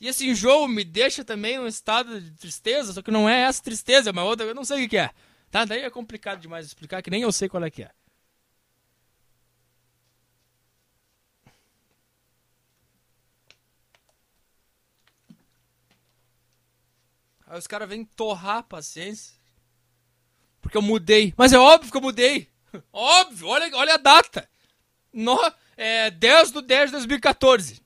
[0.00, 3.62] E esse enjoo me deixa também num estado de tristeza, só que não é essa
[3.62, 5.08] tristeza, é uma outra, eu não sei o que é.
[5.50, 5.64] Tá?
[5.64, 7.90] Daí é complicado demais explicar, que nem eu sei qual é que é.
[17.54, 19.32] Aí os caras vêm torrar a paciência.
[20.60, 21.32] Porque eu mudei.
[21.36, 22.48] Mas é óbvio que eu mudei.
[22.92, 24.50] Óbvio, olha, olha a data.
[25.12, 25.38] No,
[25.76, 27.80] é 10 de 10 de 2014.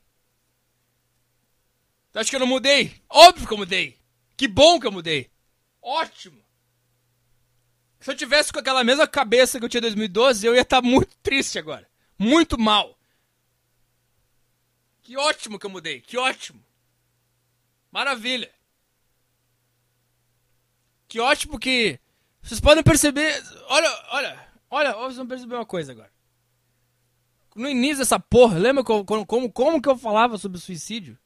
[2.11, 2.99] Tu acha que eu não mudei?
[3.11, 3.99] Óbvio que eu mudei.
[4.39, 5.31] Que bom que eu mudei.
[5.83, 6.43] Ótimo.
[8.01, 10.81] Se eu tivesse com aquela mesma cabeça que eu tinha em 2012, eu ia estar
[10.81, 11.87] muito triste agora.
[12.19, 12.99] Muito mal.
[15.03, 16.01] Que ótimo que eu mudei.
[16.01, 16.65] Que ótimo.
[17.93, 18.51] Maravilha.
[21.09, 21.99] Que ótimo que.
[22.43, 23.43] Vocês podem perceber.
[23.69, 26.11] Olha, olha, olha, vocês vão perceber uma coisa agora.
[27.57, 31.19] No início dessa porra, lembra como, como, como que eu falava sobre suicídio?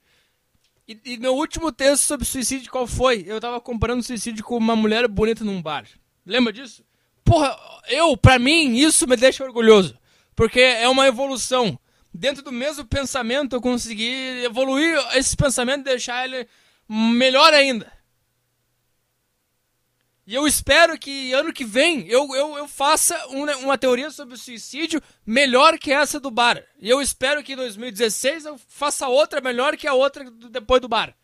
[0.89, 3.25] E, e, meu último texto sobre suicídio, qual foi?
[3.27, 5.87] Eu tava comparando suicídio com uma mulher bonita num bar.
[6.25, 6.85] Lembra disso?
[7.25, 7.57] Porra,
[7.89, 9.99] eu, pra mim, isso me deixa orgulhoso.
[10.35, 11.79] Porque é uma evolução.
[12.15, 16.49] Dentro do mesmo pensamento, eu consegui evoluir esse pensamento e deixar ele
[16.89, 17.93] melhor ainda.
[20.27, 24.35] E eu espero que ano que vem eu, eu, eu faça uma, uma teoria sobre
[24.35, 26.63] o suicídio melhor que essa do bar.
[26.79, 30.81] E eu espero que em 2016 eu faça outra melhor que a outra do, depois
[30.81, 31.17] do bar.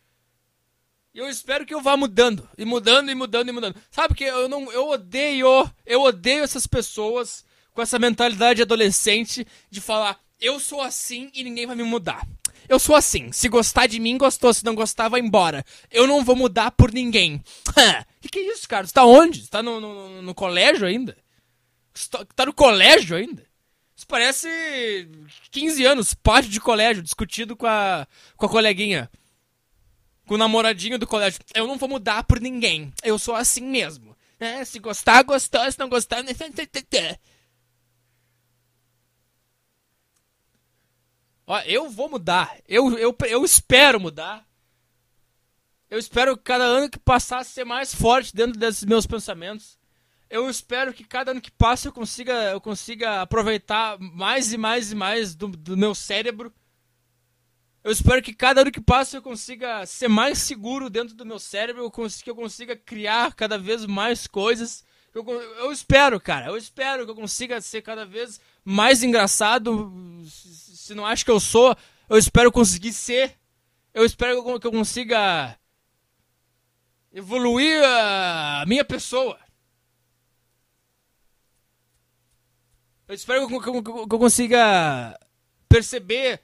[1.15, 3.77] E eu espero que eu vá mudando, e mudando, e mudando, e mudando.
[3.91, 4.71] Sabe que eu não.
[4.71, 5.71] Eu odeio.
[5.87, 11.65] Eu odeio essas pessoas com essa mentalidade adolescente de falar, eu sou assim e ninguém
[11.65, 12.27] vai me mudar.
[12.69, 13.33] Eu sou assim.
[13.33, 14.53] Se gostar de mim, gostou.
[14.53, 15.65] Se não gostar, vai embora.
[15.91, 17.43] Eu não vou mudar por ninguém.
[18.21, 18.87] que que é isso, cara?
[18.87, 19.43] Você tá onde?
[19.43, 21.17] Você tá no, no, no colégio ainda?
[22.11, 23.47] Tá, tá no colégio ainda?
[23.97, 24.49] Isso parece
[25.51, 28.07] 15 anos, pátio de colégio, discutido com a,
[28.37, 29.11] com a coleguinha.
[30.27, 31.41] Com o namoradinho do colégio.
[31.55, 32.93] Eu não vou mudar por ninguém.
[33.03, 34.17] Eu sou assim mesmo.
[34.39, 35.73] É, se gostar, gostou.
[35.73, 36.23] Se não gostar...
[41.49, 42.59] Ó, eu vou mudar.
[42.69, 44.47] Eu, eu, eu espero mudar.
[45.89, 49.79] Eu espero cada ano que passar ser mais forte dentro desses meus pensamentos.
[50.29, 54.93] Eu espero que cada ano que passa eu consiga, eu consiga aproveitar mais e mais
[54.93, 56.53] e mais do, do meu cérebro.
[57.83, 61.39] Eu espero que cada ano que passa eu consiga ser mais seguro dentro do meu
[61.39, 64.85] cérebro, que eu consiga criar cada vez mais coisas.
[65.15, 68.39] Eu, eu espero, cara, eu espero que eu consiga ser cada vez
[68.69, 69.91] mais engraçado.
[70.27, 71.75] Se não acho que eu sou,
[72.07, 73.35] eu espero conseguir ser.
[73.95, 75.59] Eu espero que eu consiga
[77.11, 79.39] evoluir a minha pessoa.
[83.09, 85.19] Eu espero que eu, consiga
[85.67, 86.43] perceber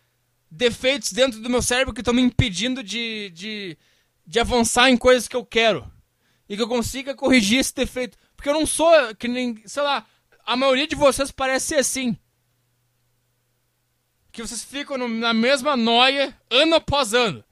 [0.50, 3.76] defeitos dentro do meu cérebro que estão me impedindo de, de,
[4.26, 5.92] de avançar em coisas que eu quero
[6.48, 8.16] e que eu consiga corrigir esse defeito.
[8.34, 10.06] Porque eu não sou que nem, sei lá,
[10.44, 12.16] a maioria de vocês parece ser assim.
[14.32, 17.44] Que vocês ficam no, na mesma noia ano após ano.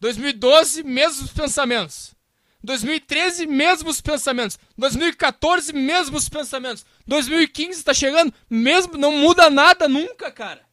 [0.00, 2.14] 2012, mesmos pensamentos.
[2.62, 4.58] 2013, mesmos pensamentos.
[4.76, 6.84] 2014, mesmos pensamentos.
[7.06, 10.64] 2015 está chegando, mesmo não muda nada nunca, cara.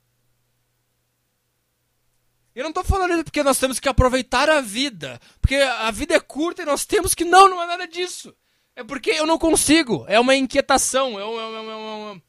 [2.53, 5.19] Eu não tô falando isso porque nós temos que aproveitar a vida.
[5.39, 7.23] Porque a vida é curta e nós temos que.
[7.23, 8.35] Não, não é nada disso.
[8.75, 10.05] É porque eu não consigo.
[10.07, 11.19] É uma inquietação.
[11.19, 12.23] É uma, é uma, uma,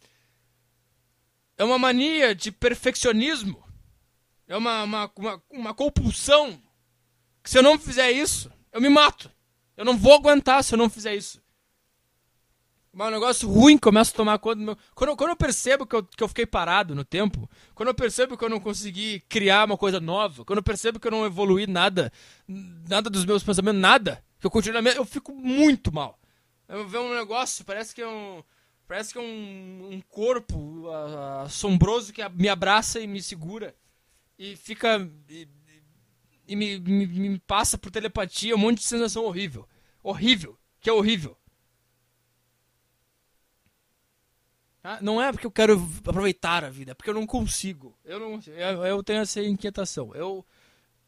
[1.58, 3.62] é uma mania de perfeccionismo.
[4.46, 6.60] É uma, uma, uma, uma compulsão.
[7.42, 9.30] Que se eu não fizer isso, eu me mato.
[9.76, 11.42] Eu não vou aguentar se eu não fizer isso.
[12.92, 14.76] Mas um negócio ruim começa a tomar conta do meu.
[14.94, 18.36] Quando, quando eu percebo que eu, que eu fiquei parado no tempo, quando eu percebo
[18.36, 21.66] que eu não consegui criar uma coisa nova, quando eu percebo que eu não evoluí
[21.66, 22.12] nada,
[22.46, 26.18] nada dos meus pensamentos, nada, que eu continuo na mesma, eu fico muito mal.
[26.72, 28.42] Eu vejo um negócio, parece que é um.
[28.88, 30.88] Parece que é um, um corpo
[31.44, 33.76] assombroso que me abraça e me segura.
[34.38, 35.06] E fica.
[35.28, 35.46] E,
[36.48, 39.68] e me, me, me passa por telepatia um monte de sensação horrível.
[40.02, 40.58] Horrível.
[40.80, 41.36] Que é horrível.
[44.82, 47.96] Ah, não é porque eu quero aproveitar a vida, é porque eu não consigo.
[48.02, 50.12] Eu não, eu, eu tenho essa inquietação.
[50.14, 50.44] Eu,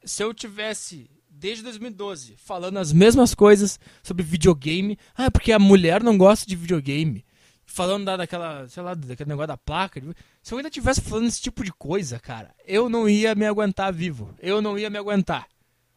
[0.05, 6.03] se eu tivesse desde 2012 falando as mesmas coisas sobre videogame, ah, porque a mulher
[6.03, 7.25] não gosta de videogame.
[7.67, 10.01] Falando da, daquela, sei lá, daquele negócio da placa.
[10.43, 13.93] Se eu ainda tivesse falando esse tipo de coisa, cara, eu não ia me aguentar
[13.93, 14.35] vivo.
[14.39, 15.49] Eu não ia me aguentar.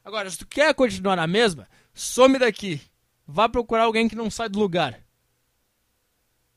[0.04, 2.82] Agora, se tu quer continuar na mesma, some daqui.
[3.28, 4.98] Vá procurar alguém que não sai do lugar.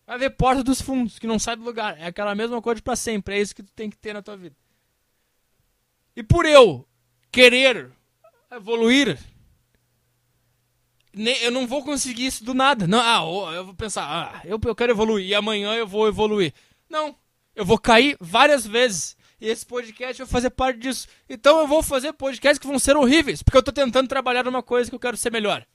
[0.07, 1.99] Vai ver Porta dos Fundos, que não sai do lugar.
[1.99, 3.35] É aquela mesma coisa para sempre.
[3.35, 4.57] É isso que tu tem que ter na tua vida.
[6.15, 6.87] E por eu
[7.33, 7.91] querer
[8.51, 9.19] evoluir,
[11.43, 12.87] eu não vou conseguir isso do nada.
[12.87, 16.53] Não, ah, eu vou pensar, ah, eu, eu quero evoluir e amanhã eu vou evoluir.
[16.89, 17.17] Não,
[17.55, 19.17] eu vou cair várias vezes.
[19.41, 21.09] E esse podcast vai fazer parte disso.
[21.29, 24.63] Então eu vou fazer podcasts que vão ser horríveis, porque eu tô tentando trabalhar numa
[24.63, 25.67] coisa que eu quero ser melhor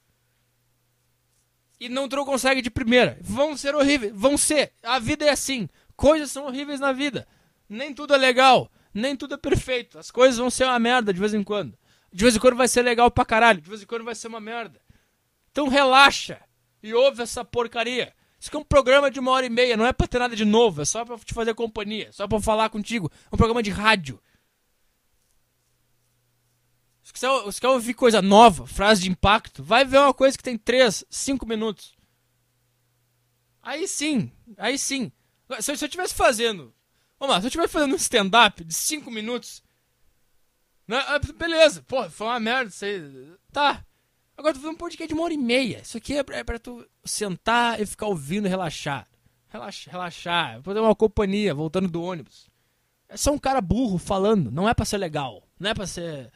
[1.80, 3.18] e não tu consegue de primeira.
[3.22, 4.72] Vão ser horríveis, vão ser.
[4.84, 5.70] A vida é assim.
[5.96, 7.28] Coisas são horríveis na vida.
[7.68, 9.98] Nem tudo é legal, nem tudo é perfeito.
[9.98, 11.78] As coisas vão ser uma merda de vez em quando.
[12.16, 14.30] De vez em quando vai ser legal pra caralho, de vez em quando vai ser
[14.30, 14.80] uma merda.
[15.52, 16.42] Então relaxa
[16.82, 18.16] e ouve essa porcaria.
[18.40, 20.34] Isso aqui é um programa de uma hora e meia, não é pra ter nada
[20.34, 23.12] de novo, é só pra te fazer companhia, só pra falar contigo.
[23.26, 24.18] É um programa de rádio.
[27.04, 30.58] Se você quer ouvir coisa nova, frase de impacto, vai ver uma coisa que tem
[30.58, 31.98] 3, 5 minutos.
[33.62, 35.12] Aí sim, aí sim.
[35.60, 36.74] Se eu estivesse fazendo.
[37.20, 39.65] Vamos lá, se eu estivesse fazendo um stand-up de 5 minutos.
[40.88, 43.02] Né, ah, beleza, pô, foi uma merda, sei.
[43.52, 43.84] Tá.
[44.38, 45.80] Agora tu fazendo um podcast de uma hora e meia.
[45.82, 49.08] Isso aqui é pra, é pra tu sentar e ficar ouvindo relaxar.
[49.48, 50.62] Relaxar, relaxar.
[50.62, 52.50] Fazer uma companhia, voltando do ônibus.
[53.08, 54.52] É só um cara burro falando.
[54.52, 55.48] Não é pra ser legal.
[55.60, 56.32] Não é pra ser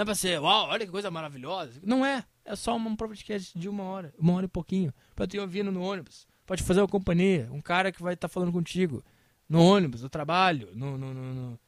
[0.00, 1.78] não é pra ser, uau, olha que coisa maravilhosa.
[1.84, 2.24] Não é.
[2.42, 4.94] É só um podcast de uma hora, uma hora e pouquinho.
[5.14, 6.26] Pra tu ir ouvindo no ônibus.
[6.46, 7.50] Pode fazer uma companhia.
[7.52, 9.04] Um cara que vai estar tá falando contigo.
[9.46, 11.60] No ônibus, no trabalho, no, no, no, no,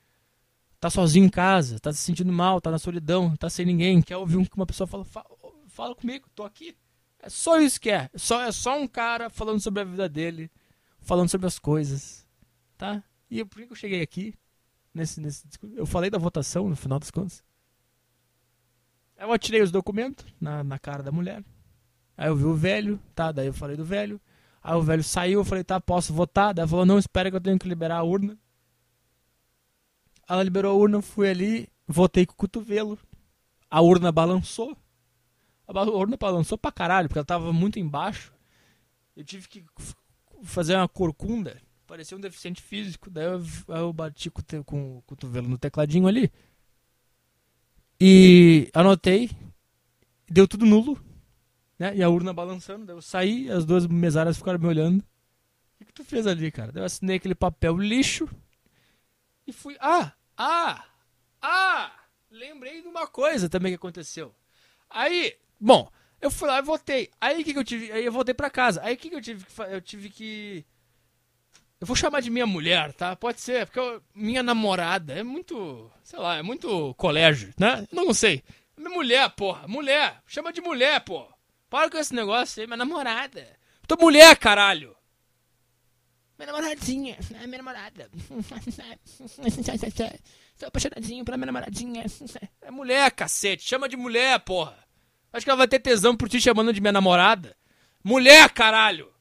[0.82, 4.02] Tá sozinho em casa, tá se sentindo mal, tá na solidão, tá sem ninguém.
[4.02, 5.26] Quer ouvir uma pessoa fala, fala,
[5.68, 6.76] fala comigo, tô aqui.
[7.20, 8.10] É só isso que é.
[8.12, 8.18] é.
[8.18, 10.50] Só, é só um cara falando sobre a vida dele,
[10.98, 12.26] falando sobre as coisas.
[12.76, 13.00] Tá?
[13.30, 14.34] E por que eu cheguei aqui?
[14.92, 17.44] Nesse, nesse, eu falei da votação no final das contas.
[19.16, 21.44] Eu atirei os documentos na, na cara da mulher.
[22.16, 23.30] Aí eu vi o velho, tá?
[23.30, 24.20] Daí eu falei do velho.
[24.60, 26.52] Aí o velho saiu, eu falei, tá, posso votar?
[26.52, 28.36] Daí ela falou, não, espera que eu tenho que liberar a urna.
[30.32, 32.98] Ela liberou a urna, fui ali, votei com o cotovelo.
[33.70, 34.74] A urna balançou.
[35.66, 38.32] A urna balançou pra caralho, porque ela tava muito embaixo.
[39.14, 39.62] Eu tive que
[40.42, 41.60] fazer uma corcunda.
[41.86, 43.10] Parecia um deficiente físico.
[43.10, 46.32] Daí eu, eu bati com, com o cotovelo no tecladinho ali.
[48.00, 49.30] E anotei,
[50.30, 50.98] deu tudo nulo,
[51.78, 51.94] né?
[51.94, 55.00] E a urna balançando, daí eu saí, as duas mesárias ficaram me olhando.
[55.00, 55.04] O
[55.78, 56.72] que, que tu fez ali, cara?
[56.72, 58.26] Daí eu assinei aquele papel lixo
[59.46, 59.76] e fui.
[59.78, 60.14] Ah!
[60.36, 60.84] Ah!
[61.40, 61.92] Ah!
[62.30, 64.34] Lembrei de uma coisa também que aconteceu.
[64.88, 67.10] Aí, bom, eu fui lá e votei.
[67.20, 67.92] Aí que, que eu tive?
[67.92, 68.80] Aí eu voltei pra casa.
[68.82, 70.64] Aí que, que eu tive que Eu tive que
[71.82, 73.16] eu vou chamar de minha mulher, tá?
[73.16, 77.88] Pode ser, porque eu, minha namorada é muito, sei lá, é muito colégio, né?
[77.90, 78.44] Não sei.
[78.78, 80.22] Mulher, porra, mulher.
[80.24, 81.26] Chama de mulher, pô.
[81.68, 83.44] Para com esse negócio aí, minha namorada.
[83.88, 84.94] Tô mulher, caralho.
[86.42, 88.10] Minha namoradinha, é minha namorada.
[90.58, 92.04] Tô apaixonadinho pela minha namoradinha.
[92.60, 93.62] É mulher, cacete.
[93.62, 94.76] Chama de mulher, porra.
[95.32, 97.56] Acho que ela vai ter tesão por ti chamando de minha namorada.
[98.02, 99.12] Mulher, caralho.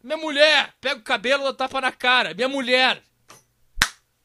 [0.00, 0.72] Minha mulher.
[0.80, 2.34] Pega o cabelo e tapa na cara.
[2.34, 3.02] Minha mulher.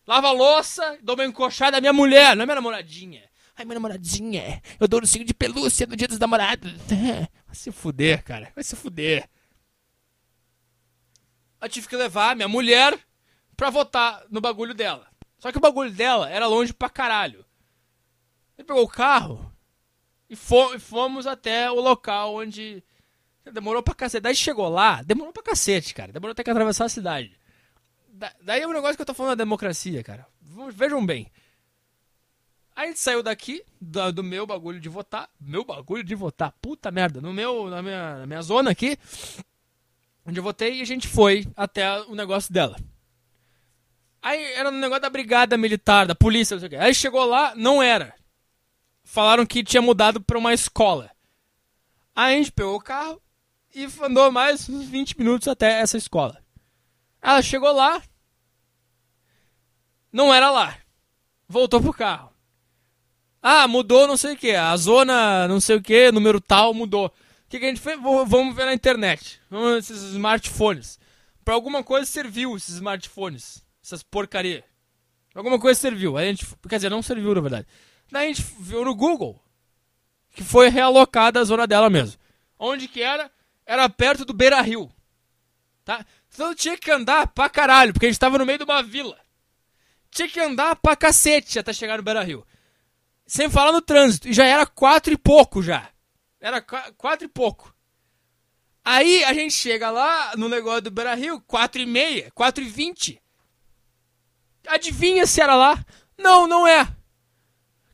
[0.05, 1.81] Lava a louça, dou uma encoxada.
[1.81, 3.23] Minha mulher, não é minha namoradinha.
[3.57, 4.61] Ai, minha namoradinha.
[4.79, 6.71] Eu dou ursinho de pelúcia no dia dos namorados.
[7.47, 8.51] Vai se fuder, cara.
[8.53, 9.27] Vai se fuder.
[11.61, 12.97] Eu tive que levar minha mulher
[13.55, 15.07] pra votar no bagulho dela.
[15.39, 17.45] Só que o bagulho dela era longe pra caralho.
[18.57, 19.51] Ele pegou o carro
[20.29, 22.83] e fomos até o local onde.
[23.51, 24.21] Demorou pra cacete.
[24.21, 26.11] Daí chegou lá, demorou pra cacete, cara.
[26.11, 27.37] Demorou até que atravessar a cidade.
[28.09, 30.25] Da, daí é um negócio que eu tô falando da democracia, cara.
[30.73, 31.31] Vejam bem.
[32.75, 35.29] A gente saiu daqui, do, do, meu bagulho de votar.
[35.39, 37.21] Meu bagulho de votar, puta merda.
[37.21, 38.97] No meu, na, minha, na minha zona aqui,
[40.25, 42.77] onde eu votei, e a gente foi até o negócio dela.
[44.21, 46.77] Aí era no negócio da brigada militar, da polícia, não sei o quê.
[46.77, 48.13] Aí chegou lá, não era.
[49.03, 51.11] Falaram que tinha mudado pra uma escola.
[52.15, 53.21] Aí a gente pegou o carro
[53.73, 56.41] e andou mais uns 20 minutos até essa escola.
[57.21, 58.01] Ela chegou lá,
[60.11, 60.77] não era lá.
[61.47, 62.31] Voltou pro carro.
[63.41, 64.51] Ah, mudou não sei o que.
[64.55, 67.13] A zona não sei o que, número tal mudou.
[67.59, 67.99] Que, a gente fez?
[68.01, 69.39] Vamos ver na internet.
[69.49, 70.99] Vamos ver esses smartphones.
[71.43, 74.63] Pra alguma coisa serviu esses smartphones essas porcaria.
[75.33, 76.17] Alguma coisa serviu.
[76.17, 77.67] A gente, quer dizer, não serviu na verdade.
[78.11, 79.39] Daí a gente viu no Google
[80.31, 82.19] que foi realocada a zona dela mesmo.
[82.57, 83.31] Onde que era?
[83.65, 84.91] Era perto do Beira Rio.
[85.83, 86.05] Tá?
[86.33, 89.17] Então tinha que andar pra caralho, porque a gente tava no meio de uma vila.
[90.09, 92.45] Tinha que andar pra cacete até chegar no Beira Rio.
[93.27, 94.27] Sem falar no trânsito.
[94.27, 95.89] E já era quatro e pouco já.
[96.39, 97.73] Era quatro e pouco.
[98.83, 102.67] Aí a gente chega lá no negócio do Beira Rio, quatro e meia, quatro e
[102.67, 103.21] vinte.
[104.67, 105.83] Adivinha se era lá?
[106.17, 106.87] Não, não é.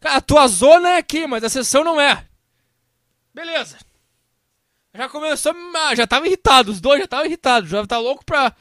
[0.01, 2.27] A tua zona é aqui, mas a sessão não é.
[3.33, 3.77] Beleza.
[4.93, 8.53] Já começou, ah, já tava irritado, os dois já estavam irritados, já tá louco pra,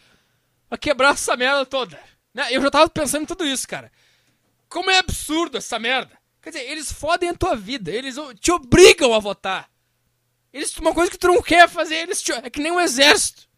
[0.68, 2.00] pra quebrar essa merda toda.
[2.32, 2.46] Né?
[2.52, 3.90] Eu já tava pensando em tudo isso, cara.
[4.68, 6.19] Como é absurdo essa merda.
[6.42, 9.70] Quer dizer, eles fodem a tua vida, eles te obrigam a votar.
[10.52, 13.48] Eles, uma coisa que tu não quer fazer, eles te, é que nem um exército.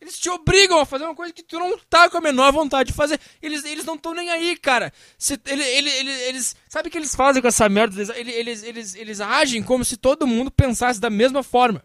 [0.00, 2.90] Eles te obrigam a fazer uma coisa que tu não tá com a menor vontade
[2.90, 3.18] de fazer.
[3.40, 4.92] Eles, eles não estão nem aí, cara.
[5.16, 6.54] Se, ele, ele, ele, eles.
[6.68, 7.96] Sabe o que eles fazem com essa merda?
[7.96, 11.82] Eles, eles, eles, eles agem como se todo mundo pensasse da mesma forma.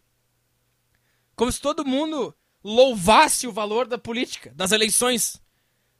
[1.34, 5.41] Como se todo mundo louvasse o valor da política, das eleições.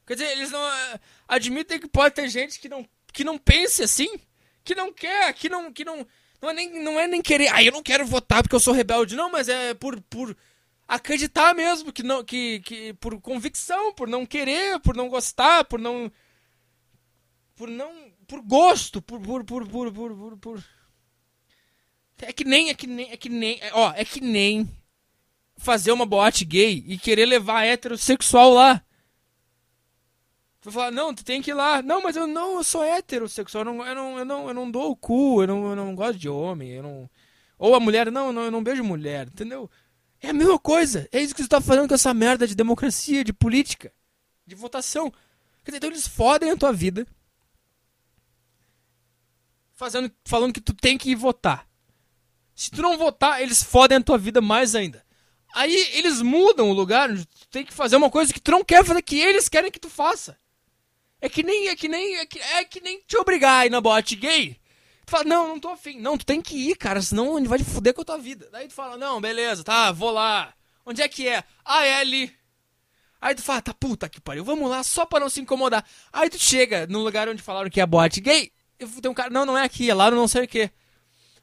[0.06, 3.84] Quer dizer, eles não uh, admitem que pode ter gente que não, que não pense
[3.84, 4.20] assim,
[4.64, 5.72] que não quer, que não.
[5.72, 6.06] Que não
[6.42, 7.50] não é, nem, não é nem querer.
[7.54, 9.16] Ah, eu não quero votar porque eu sou rebelde.
[9.16, 10.36] Não, mas é por, por
[10.88, 15.80] acreditar mesmo que não que, que por convicção, por não querer, por não gostar, por
[15.80, 16.12] não
[17.56, 17.92] por não
[18.28, 20.66] por gosto, por por por por por, por, por...
[22.22, 24.68] é que nem é que nem é que nem é, ó, é que nem
[25.58, 28.84] fazer uma boate gay e querer levar heterossexual lá.
[30.70, 31.82] Vou falar, não, tu tem que ir lá.
[31.82, 34.70] Não, mas eu não, eu sou heterossexual, eu não, eu não, eu não, eu não
[34.70, 37.10] dou o cu, eu não, eu não gosto de homem, eu não.
[37.58, 39.70] Ou a mulher, não, eu não, eu não beijo mulher, entendeu?
[40.22, 41.10] É a mesma coisa.
[41.12, 43.92] É isso que você tá fazendo com essa merda de democracia, de política,
[44.46, 45.12] de votação.
[45.64, 47.08] Quer dizer, então eles fodem a tua vida.
[49.74, 51.68] Fazendo, falando que tu tem que ir votar.
[52.54, 55.04] Se tu não votar, eles fodem a tua vida mais ainda.
[55.52, 58.86] Aí eles mudam o lugar tu tem que fazer uma coisa que tu não quer
[58.86, 60.38] fazer, que eles querem que tu faça.
[61.22, 63.70] É que nem, é que nem, é que, é que nem te obrigar a ir
[63.70, 64.60] na boate gay
[65.10, 66.00] Tu fala, não, não tô afim.
[66.00, 68.48] Não, tu tem que ir, cara, senão ele vai te fuder com a tua vida.
[68.52, 70.54] Daí tu fala, não, beleza, tá, vou lá.
[70.86, 71.44] Onde é que é?
[71.66, 72.32] Ah, é ali.
[73.20, 75.84] Aí tu fala, tá puta que pariu, vamos lá só pra não se incomodar.
[76.14, 79.48] Aí tu chega no lugar onde falaram que é boate gay, tem um cara, não,
[79.48, 80.70] não é aqui, é lá no não sei o que.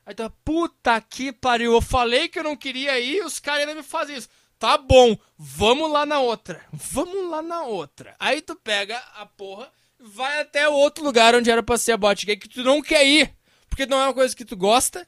[0.06, 3.62] Aí tu fala, puta que pariu, eu falei que eu não queria ir, os caras
[3.62, 4.28] ainda me fazem isso.
[4.58, 6.64] Tá bom, vamos lá na outra.
[6.72, 8.16] Vamos lá na outra.
[8.18, 11.96] Aí tu pega a porra, vai até o outro lugar onde era pra ser a
[11.96, 13.36] boate gay que tu não quer ir
[13.76, 15.06] porque não é uma coisa que tu gosta.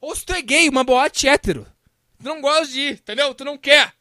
[0.00, 1.66] Ou se tu é gay, uma boate hétero.
[2.16, 3.34] Tu não gosta de ir, entendeu?
[3.34, 3.92] Tu não quer.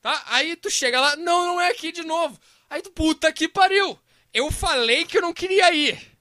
[0.00, 0.22] Tá?
[0.26, 2.38] Aí tu chega lá, não, não é aqui de novo.
[2.70, 3.98] Aí tu, puta que pariu.
[4.32, 6.16] Eu falei que eu não queria ir.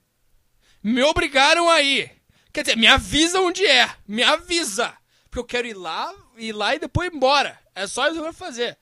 [0.81, 2.11] Me obrigaram a ir.
[2.51, 3.95] Quer dizer, me avisa onde é.
[4.07, 4.97] Me avisa.
[5.25, 7.59] Porque eu quero ir lá, ir lá e depois ir embora.
[7.75, 8.77] É só eu vou fazer.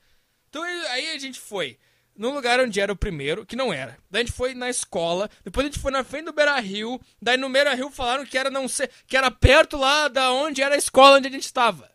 [0.48, 1.78] Então aí a gente foi
[2.14, 3.98] no lugar onde era o primeiro, que não era.
[4.10, 7.00] Daí a gente foi na escola, depois a gente foi na frente do Beira Rio,
[7.20, 10.60] daí no Beira Rio falaram que era não sei, que era perto lá da onde
[10.62, 11.90] era a escola onde a gente estava.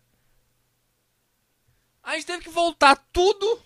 [2.02, 3.62] A gente teve que voltar tudo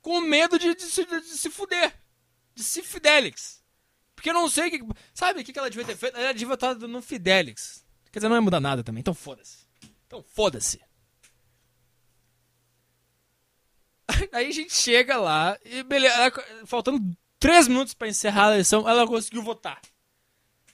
[0.00, 1.94] com medo de, de, se- de se fuder.
[2.54, 3.62] De se Fidelix.
[4.14, 4.80] Porque eu não sei o que.
[5.14, 6.16] Sabe o que ela devia ter feito?
[6.18, 7.81] Ela devia estar no Fidelix.
[8.12, 9.00] Quer dizer, não vai mudar nada também.
[9.00, 9.66] Então foda-se.
[10.06, 10.80] Então foda-se.
[14.32, 16.14] Aí a gente chega lá e beleza.
[16.14, 17.00] ela- faltando
[17.38, 19.80] três minutos pra encerrar a eleição, ela conseguiu votar.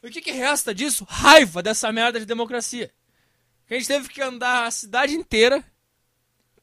[0.02, 1.04] O que, que resta disso?
[1.08, 2.92] Raiva dessa merda de democracia.
[3.66, 5.64] Que a gente teve que andar a cidade inteira,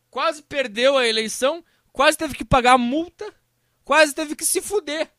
[0.10, 3.32] quase perdeu a eleição, quase teve que pagar a multa,
[3.84, 5.12] quase teve que se fuder.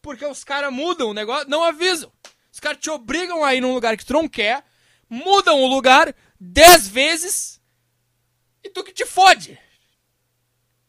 [0.00, 2.10] Porque os caras mudam o negócio, não avisam.
[2.50, 4.64] Os caras te obrigam a ir num lugar que tu não quer,
[5.12, 7.60] mudam o lugar dez vezes
[8.64, 9.58] e tu que te fode.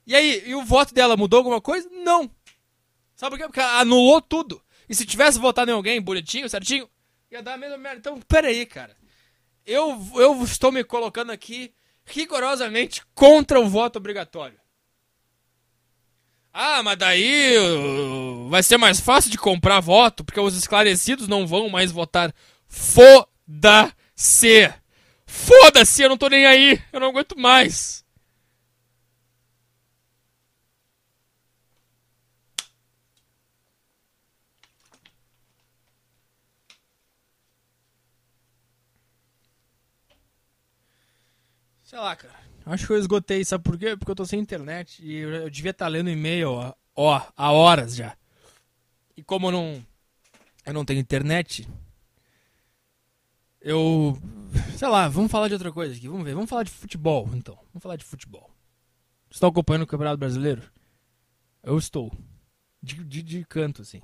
[0.07, 1.89] E aí, e o voto dela mudou alguma coisa?
[1.89, 2.31] Não.
[3.15, 3.45] Sabe por quê?
[3.47, 4.63] Porque ela anulou tudo.
[4.87, 6.89] E se tivesse votado em alguém bonitinho, certinho,
[7.29, 7.99] ia dar a mesma merda.
[7.99, 8.95] Então, peraí, cara.
[9.65, 11.73] Eu, eu estou me colocando aqui
[12.05, 14.59] rigorosamente contra o voto obrigatório.
[16.53, 21.47] Ah, mas daí uh, vai ser mais fácil de comprar voto, porque os esclarecidos não
[21.47, 22.33] vão mais votar.
[22.67, 24.02] Foda-se!
[25.25, 28.03] Foda-se, eu não tô nem aí, eu não aguento mais.
[41.83, 42.33] Sei lá, cara.
[42.65, 43.95] Acho que eu esgotei, sabe por quê?
[43.97, 47.95] Porque eu tô sem internet e eu, devia estar lendo e-mail, ó, ó, há horas
[47.95, 48.15] já.
[49.17, 49.85] E como eu não
[50.65, 51.67] eu não tenho internet,
[53.63, 54.15] eu
[54.77, 57.55] sei lá, vamos falar de outra coisa aqui, vamos ver, vamos falar de futebol, então.
[57.73, 58.51] Vamos falar de futebol.
[59.31, 60.61] Você tá acompanhando o Campeonato Brasileiro?
[61.63, 62.11] Eu estou.
[62.81, 64.01] De, de, de canto, assim.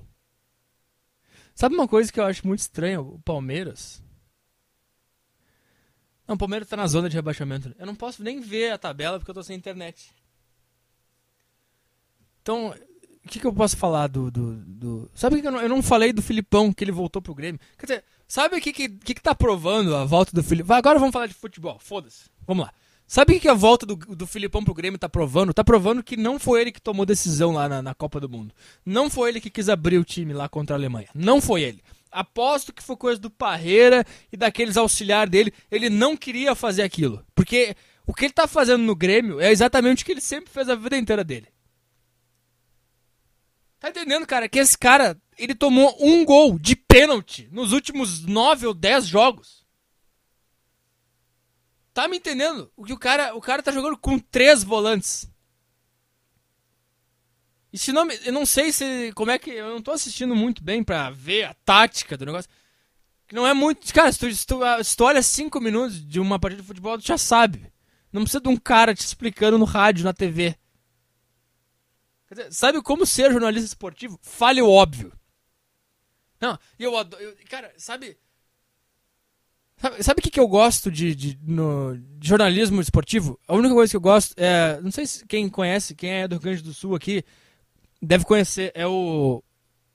[1.54, 3.00] Sabe uma coisa que eu acho muito estranha?
[3.00, 4.02] O Palmeiras.
[6.26, 7.74] Não, o Palmeiras tá na zona de rebaixamento.
[7.78, 10.10] Eu não posso nem ver a tabela porque eu tô sem internet.
[12.42, 12.74] Então,
[13.24, 14.30] o que, que eu posso falar do.
[14.30, 17.34] do, do- Sabe que eu não, eu não falei do Filipão, que ele voltou pro
[17.34, 17.60] Grêmio?
[17.78, 20.76] Quer dizer, sabe o que, que, que, que tá provando a volta do Filipão?
[20.76, 22.30] Agora vamos falar de futebol, foda-se.
[22.46, 22.72] Vamos lá.
[23.06, 25.52] Sabe o que, que a volta do, do Filipão pro Grêmio tá provando?
[25.52, 28.54] Tá provando que não foi ele que tomou decisão lá na, na Copa do Mundo.
[28.86, 31.08] Não foi ele que quis abrir o time lá contra a Alemanha.
[31.12, 31.82] Não foi ele.
[32.08, 35.52] Aposto que foi coisa do Parreira e daqueles auxiliar dele.
[35.68, 37.26] Ele não queria fazer aquilo.
[37.34, 37.74] Porque
[38.06, 40.76] o que ele tá fazendo no Grêmio é exatamente o que ele sempre fez a
[40.76, 41.48] vida inteira dele.
[43.80, 44.46] Tá entendendo, cara?
[44.46, 49.66] Que esse cara, ele tomou um gol de pênalti nos últimos nove ou dez jogos.
[51.94, 52.70] Tá me entendendo?
[52.76, 55.28] O que o cara, o cara tá jogando com três volantes.
[57.72, 60.62] E se não, eu não sei se como é que eu não tô assistindo muito
[60.62, 62.50] bem pra ver a tática do negócio.
[63.26, 66.20] Que não é muito, cara, se tu, se tu, se tu olha cinco minutos de
[66.20, 67.72] uma partida de futebol, tu já sabe.
[68.12, 70.56] Não precisa de um cara te explicando no rádio, na TV.
[72.30, 74.18] Dizer, sabe como ser jornalista esportivo?
[74.22, 75.12] Fale o óbvio.
[76.40, 77.22] Não, eu adoro.
[77.22, 78.16] eu- cara, sabe.
[80.00, 83.40] Sabe, o que, que eu gosto de, de, no, de jornalismo esportivo?
[83.48, 84.78] A única coisa que eu gosto é.
[84.82, 87.24] Não sei se quem conhece, quem é do Rio Grande do Sul aqui,
[88.00, 88.70] deve conhecer.
[88.74, 89.42] É o.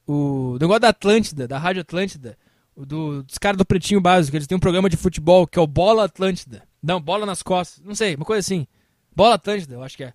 [0.07, 2.37] O negócio da Atlântida, da Rádio Atlântida.
[2.75, 4.35] Do, dos caras do Pretinho Básico.
[4.35, 6.67] Eles têm um programa de futebol que é o Bola Atlântida.
[6.81, 7.83] Não, Bola nas Costas.
[7.83, 8.67] Não sei, uma coisa assim.
[9.15, 10.13] Bola Atlântida, eu acho que é.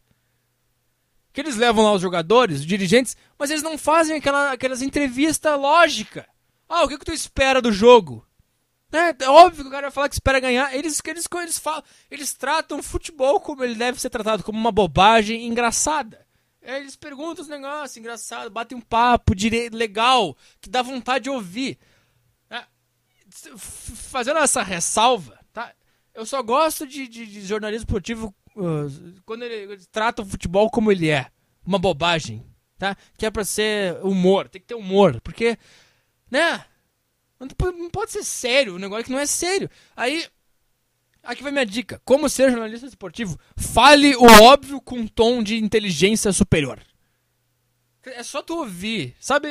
[1.32, 5.58] Que eles levam lá os jogadores, os dirigentes, mas eles não fazem aquela, aquelas entrevistas
[5.58, 6.28] lógica.
[6.68, 8.26] Ah, o que, que tu espera do jogo?
[8.92, 10.74] É, é óbvio que o cara vai falar que espera ganhar.
[10.74, 14.72] Eles, eles, eles, falam, eles tratam o futebol como ele deve ser tratado, como uma
[14.72, 16.26] bobagem engraçada.
[16.62, 19.70] É, Eles perguntam os negócios engraçados, batem um papo dire...
[19.70, 21.78] legal, que dá vontade de ouvir.
[22.50, 22.64] É,
[23.56, 25.72] fazendo essa ressalva, tá?
[26.12, 28.34] Eu só gosto de, de- de jornalismo esportivo
[29.24, 31.26] quando ele, ele trata o futebol como ele é.
[31.64, 32.44] Uma bobagem,
[32.78, 32.96] tá?
[33.18, 35.58] Que é pra ser humor, tem que ter humor, porque,
[36.30, 36.64] né?
[37.38, 39.70] Não po- não pode ser sério, o negócio que não é sério.
[39.96, 40.26] Aí,
[41.22, 42.00] aqui vai minha dica.
[42.04, 43.38] Como ser jornalista esportivo?
[43.56, 46.78] Fale o óbvio com um tom de inteligência superior.
[48.02, 49.48] É só tu ouvir, sabe,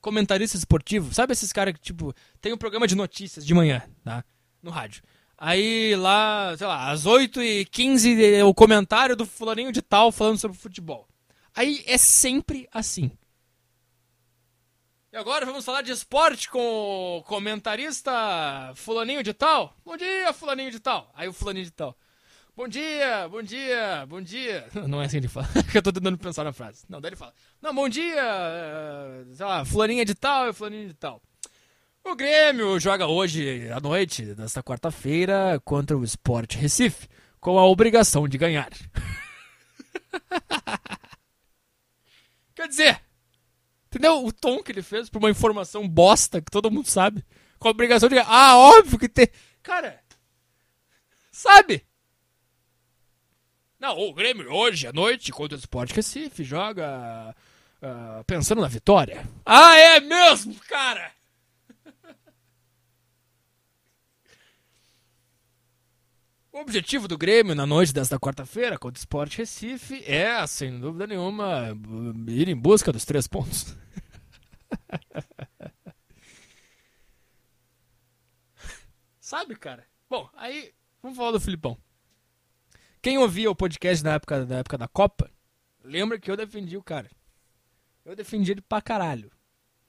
[0.00, 4.24] comentarista esportivo, sabe esses caras que, tipo, tem um programa de notícias de manhã, tá?
[4.60, 5.02] No rádio.
[5.46, 11.06] Aí lá, sei lá, às 8h15, o comentário do fulaninho de tal falando sobre futebol.
[11.54, 13.10] Aí é sempre assim.
[15.12, 18.10] E agora vamos falar de esporte com o comentarista
[18.74, 19.76] fulaninho de tal.
[19.84, 21.12] Bom dia, fulaninho de tal.
[21.14, 21.94] Aí o fulaninho de tal.
[22.56, 24.66] Bom dia, bom dia, bom dia.
[24.88, 25.46] Não é assim que ele fala.
[25.70, 26.86] que eu tô tentando pensar na frase.
[26.88, 27.34] Não, daí ele fala.
[27.60, 31.20] Não, bom dia, eh, sei lá, fulaninha de tal e fulaninho de tal.
[32.06, 37.08] O Grêmio joga hoje à noite, nesta quarta-feira, contra o Sport Recife,
[37.40, 38.68] com a obrigação de ganhar.
[42.54, 43.00] Quer dizer,
[43.86, 47.24] entendeu o tom que ele fez pra uma informação bosta que todo mundo sabe?
[47.58, 48.18] Com a obrigação de.
[48.18, 49.28] Ah, óbvio que tem.
[49.62, 49.98] Cara,
[51.32, 51.86] sabe?
[53.80, 57.34] Não, o Grêmio hoje à noite contra o Sport Recife joga
[57.82, 59.26] uh, pensando na vitória.
[59.44, 61.10] Ah, é mesmo, cara?
[66.54, 71.04] O objetivo do Grêmio na noite desta quarta-feira contra o Sport Recife é, sem dúvida
[71.04, 71.76] nenhuma,
[72.28, 73.76] ir em busca dos três pontos.
[79.18, 79.84] Sabe, cara?
[80.08, 81.76] Bom, aí vamos falar do Filipão.
[83.02, 85.28] Quem ouvia o podcast na época, na época da Copa,
[85.82, 87.10] lembra que eu defendi o cara.
[88.04, 89.28] Eu defendi ele pra caralho.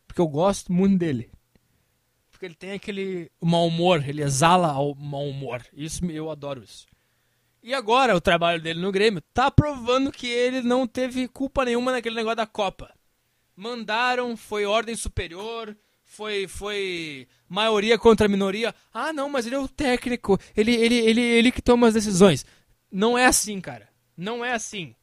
[0.07, 1.31] Porque eu gosto muito dele.
[2.35, 5.65] Porque ele tem aquele mau humor, ele exala o mau humor.
[5.71, 6.85] Isso eu adoro isso.
[7.63, 11.93] E agora o trabalho dele no Grêmio tá provando que ele não teve culpa nenhuma
[11.93, 12.93] naquele negócio da Copa.
[13.55, 18.75] Mandaram, foi ordem superior, foi foi maioria contra minoria.
[18.93, 22.45] Ah, não, mas ele é o técnico, ele ele ele ele que toma as decisões.
[22.91, 23.87] Não é assim, cara.
[24.17, 24.93] Não é assim.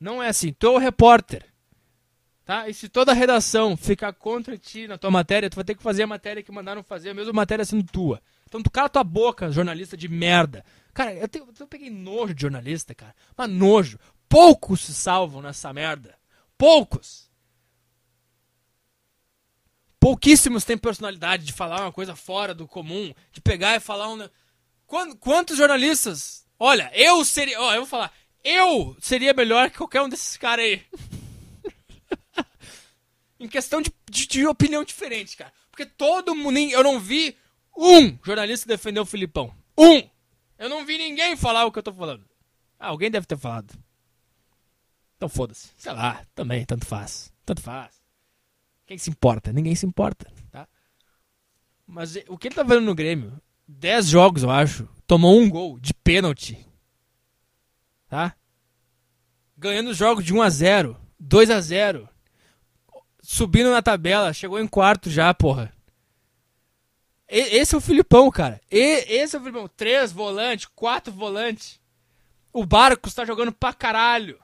[0.00, 0.52] Não é assim.
[0.52, 1.46] Tu é o repórter.
[2.44, 2.68] Tá?
[2.68, 5.82] E se toda a redação ficar contra ti na tua matéria, tu vai ter que
[5.82, 8.20] fazer a matéria que mandaram fazer, a mesma matéria sendo tua.
[8.48, 10.64] Então tu cala tua boca, jornalista de merda.
[10.92, 13.14] Cara, eu, tenho, eu peguei nojo de jornalista, cara.
[13.36, 13.98] Mas nojo.
[14.28, 16.14] Poucos se salvam nessa merda.
[16.58, 17.30] Poucos.
[20.00, 24.28] Pouquíssimos têm personalidade de falar uma coisa fora do comum, de pegar e falar um.
[25.20, 26.44] Quantos jornalistas?
[26.58, 27.60] Olha, eu seria.
[27.60, 28.12] Ó, eu vou falar.
[28.42, 30.82] Eu seria melhor que qualquer um desses caras aí.
[33.42, 35.52] em questão de, de, de, opinião diferente, cara.
[35.70, 36.58] Porque todo mundo.
[36.58, 37.36] Eu não vi
[37.76, 39.52] um jornalista defender o Filipão.
[39.76, 40.08] Um!
[40.56, 42.24] Eu não vi ninguém falar o que eu tô falando.
[42.78, 43.74] Ah, alguém deve ter falado.
[45.16, 45.70] Então foda-se.
[45.76, 47.32] Sei lá, também, tanto faz.
[47.44, 48.00] Tanto faz.
[48.86, 49.52] Quem se importa?
[49.52, 50.68] Ninguém se importa, tá?
[51.84, 53.40] Mas o que ele tá vendo no Grêmio?
[53.66, 54.88] 10 jogos, eu acho.
[55.04, 56.64] Tomou um gol de pênalti.
[58.08, 58.36] Tá?
[59.56, 62.08] Ganhando os jogos de 1 a 0 2 a 0
[63.22, 65.72] subindo na tabela, chegou em quarto já, porra.
[67.30, 68.60] E, esse é o Filipão, cara.
[68.70, 69.68] E, esse é o Filipão.
[69.68, 71.80] Três volantes, quatro volantes.
[72.52, 74.38] O Barcos tá jogando pra caralho.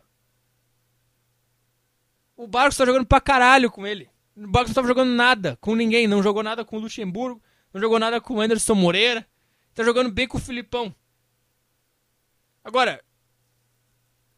[2.35, 4.09] O Barcos tá jogando pra caralho com ele.
[4.35, 6.07] O Barcos não tava jogando nada com ninguém.
[6.07, 7.43] Não jogou nada com o Luxemburgo.
[7.75, 9.27] Não jogou nada com o Anderson Moreira.
[9.75, 10.95] Tá jogando bem com o Filipão.
[12.65, 13.03] Agora,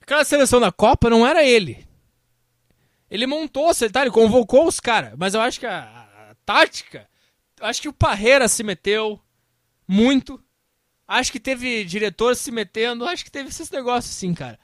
[0.00, 1.86] aquela seleção da Copa não era ele.
[3.10, 4.02] Ele montou, tá?
[4.02, 5.14] Ele convocou os caras.
[5.18, 7.08] Mas eu acho que a, a, tática.
[7.58, 9.20] Eu acho que o Parreira se meteu
[9.86, 10.42] muito.
[11.08, 13.04] Acho que teve diretor se metendo.
[13.04, 14.58] Acho que teve esses negócios assim, cara.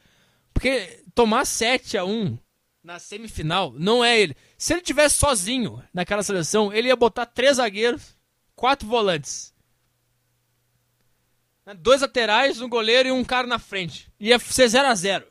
[0.54, 2.38] Porque tomar 7 a 1
[2.84, 4.36] na semifinal não é ele.
[4.56, 8.16] Se ele tivesse sozinho naquela seleção, ele ia botar três zagueiros,
[8.54, 9.52] quatro volantes.
[11.66, 11.74] Né?
[11.74, 14.08] Dois laterais, um goleiro e um cara na frente.
[14.20, 15.26] Ia ser 0 a 0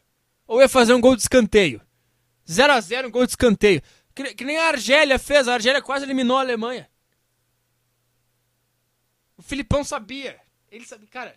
[0.46, 1.82] Ou ia fazer um gol de escanteio.
[2.50, 3.82] 0 a 0 um gol de escanteio.
[4.14, 5.48] Que, que, nem a Argélia fez.
[5.48, 6.90] A Argélia quase eliminou a Alemanha.
[9.38, 10.40] O Filipão sabia.
[10.70, 11.08] Ele sabia.
[11.08, 11.36] Cara,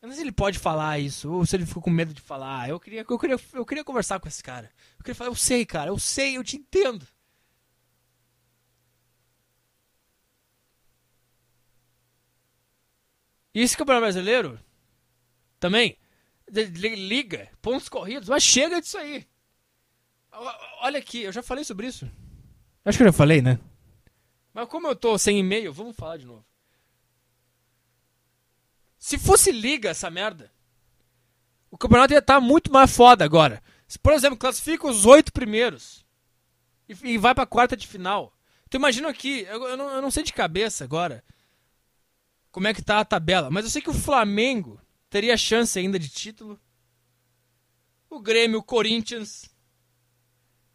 [0.00, 2.20] eu não sei se ele pode falar isso, ou se ele ficou com medo de
[2.20, 2.68] falar.
[2.68, 4.70] Eu queria, eu queria, eu queria conversar com esse cara.
[4.96, 7.06] Eu queria falar, eu sei, cara, eu sei, eu te entendo.
[13.54, 14.60] E esse campeonato brasileiro
[15.58, 15.98] também
[16.48, 19.26] liga, pontos corridos, mas chega disso aí.
[20.80, 22.08] Olha aqui, eu já falei sobre isso.
[22.84, 23.58] Acho que eu já falei, né?
[24.54, 26.44] Mas como eu tô sem e-mail, vamos falar de novo.
[28.98, 30.52] Se fosse liga essa merda,
[31.70, 33.62] o campeonato ia estar tá muito mais foda agora.
[33.86, 36.04] Se, por exemplo, classifica os oito primeiros
[36.88, 38.32] e, e vai pra quarta de final.
[38.68, 41.24] Tu imagina aqui, eu, eu, não, eu não sei de cabeça agora
[42.50, 45.98] como é que tá a tabela, mas eu sei que o Flamengo teria chance ainda
[45.98, 46.58] de título.
[48.10, 49.48] O Grêmio, o Corinthians,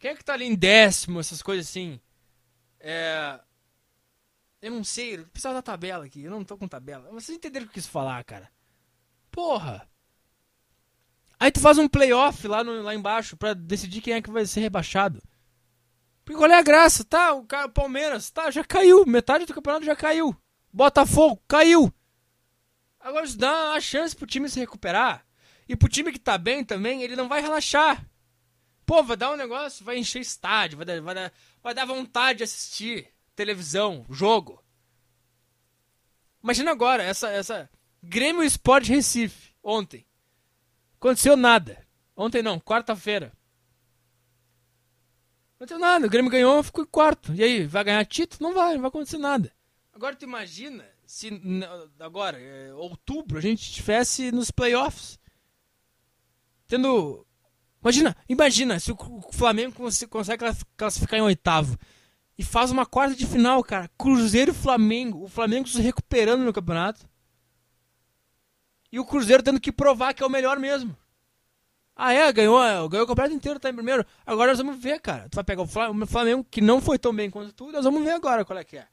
[0.03, 1.97] quem é que tá ali em décimo, essas coisas assim?
[2.77, 3.39] É.
[4.61, 7.09] Eu não sei, eu precisava da tabela aqui, eu não tô com tabela.
[7.09, 8.51] Vocês entenderam o que eu quis falar, cara?
[9.31, 9.89] Porra!
[11.39, 14.45] Aí tu faz um playoff lá, no, lá embaixo pra decidir quem é que vai
[14.45, 15.23] ser rebaixado.
[16.25, 17.05] Porque qual é a graça?
[17.05, 19.05] Tá, o, cara, Palmeiras, tá, já caiu.
[19.05, 20.35] Metade do campeonato já caiu.
[20.73, 21.93] Botafogo, caiu.
[22.99, 25.25] Agora isso dá uma chance pro time se recuperar.
[25.65, 28.05] E pro time que tá bem também, ele não vai relaxar.
[28.93, 31.33] Pô, vai dar um negócio, vai encher estádio, vai dar, vai dar,
[31.63, 34.63] vai dar vontade de assistir televisão, jogo.
[36.43, 37.67] Imagina agora, essa, essa
[38.03, 40.05] Grêmio Sport Recife, ontem.
[40.97, 41.83] Aconteceu nada.
[42.15, 43.33] Ontem não, quarta-feira.
[45.55, 46.05] aconteceu nada.
[46.05, 47.33] O Grêmio ganhou, ficou em quarto.
[47.33, 48.47] E aí, vai ganhar título?
[48.47, 49.51] Não vai, não vai acontecer nada.
[49.91, 51.31] Agora tu imagina se
[51.99, 55.17] agora, é, outubro, a gente estivesse nos playoffs.
[56.67, 57.25] Tendo.
[57.83, 58.97] Imagina, imagina se o
[59.33, 59.75] Flamengo
[60.09, 60.43] consegue
[60.77, 61.77] classificar em oitavo
[62.37, 63.89] e faz uma quarta de final, cara.
[63.97, 65.23] Cruzeiro e Flamengo.
[65.23, 67.05] O Flamengo se recuperando no campeonato.
[68.89, 70.95] E o Cruzeiro tendo que provar que é o melhor mesmo.
[71.95, 72.31] Ah, é?
[72.31, 72.57] Ganhou,
[72.87, 74.05] ganhou o campeonato inteiro, tá em primeiro.
[74.25, 75.27] Agora nós vamos ver, cara.
[75.29, 75.67] Tu vai pegar o
[76.07, 78.77] Flamengo, que não foi tão bem quanto tu, nós vamos ver agora qual é que
[78.77, 78.87] é.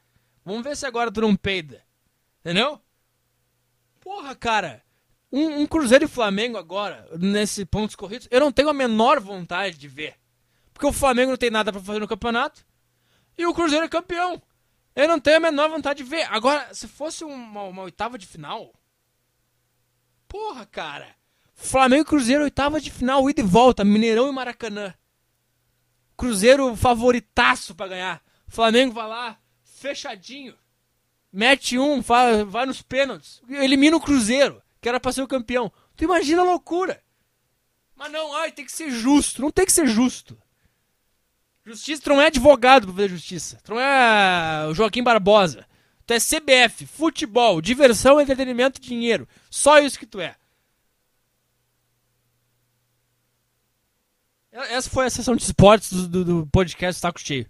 [0.44, 1.82] Vamos ver se agora tu não peida.
[2.40, 2.80] Entendeu?
[4.00, 4.82] Porra, cara.
[5.32, 9.78] Um, um Cruzeiro e Flamengo agora, nesse pontos corridos, eu não tenho a menor vontade
[9.78, 10.16] de ver.
[10.72, 12.64] Porque o Flamengo não tem nada para fazer no campeonato.
[13.36, 14.42] E o Cruzeiro é campeão.
[14.94, 16.26] Eu não tenho a menor vontade de ver.
[16.30, 18.72] Agora, se fosse uma, uma oitava de final.
[20.26, 21.14] Porra, cara.
[21.54, 24.94] Flamengo e Cruzeiro, oitava de final, ida e volta, Mineirão e Maracanã.
[26.16, 28.22] Cruzeiro favoritaço para ganhar.
[28.48, 30.54] Flamengo vai lá, fechadinho.
[31.32, 33.42] Mete um, vai, vai nos pênaltis.
[33.48, 35.70] Elimina o Cruzeiro, que era pra ser o campeão.
[35.96, 37.02] Tu imagina a loucura.
[37.94, 39.42] Mas não, ai, tem que ser justo.
[39.42, 40.40] Não tem que ser justo.
[41.64, 43.60] Justiça, tu não é advogado pra fazer justiça.
[43.62, 45.66] Tu não é o Joaquim Barbosa.
[46.06, 49.28] Tu é CBF, futebol, diversão, entretenimento, dinheiro.
[49.50, 50.34] Só isso que tu é.
[54.50, 57.48] Essa foi a sessão de esportes do, do, do podcast Taco Cheio.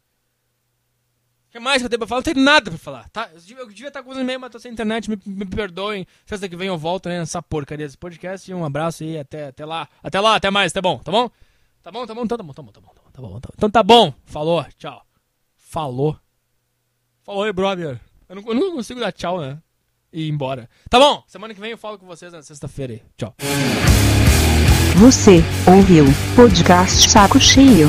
[1.51, 2.19] O que mais que eu tenho pra falar?
[2.21, 3.29] Não tem nada pra falar, tá?
[3.35, 6.07] Eu devia, eu devia estar com os e-mails, mas tô sem internet, me, me perdoem.
[6.25, 8.49] Sexta que vem eu volto né, nessa porcaria desse podcast.
[8.49, 9.89] E um abraço e até, até lá.
[10.01, 11.29] Até lá, até mais, tá bom, tá bom?
[11.83, 13.11] Tá bom, tá bom, tá bom, tá bom, tá bom, tá bom, tá bom.
[13.13, 13.41] Tá bom.
[13.57, 15.05] Então tá bom, falou, tchau.
[15.57, 16.17] Falou.
[17.25, 18.01] Falou aí, brother.
[18.29, 19.59] Eu não, eu consigo dar tchau, né?
[20.13, 20.71] E ir embora.
[20.89, 23.03] Tá bom, semana que vem eu falo com vocês na sexta-feira aí.
[23.17, 23.35] Tchau.
[24.99, 26.05] Você ouviu
[26.37, 27.89] podcast Saco Cheio.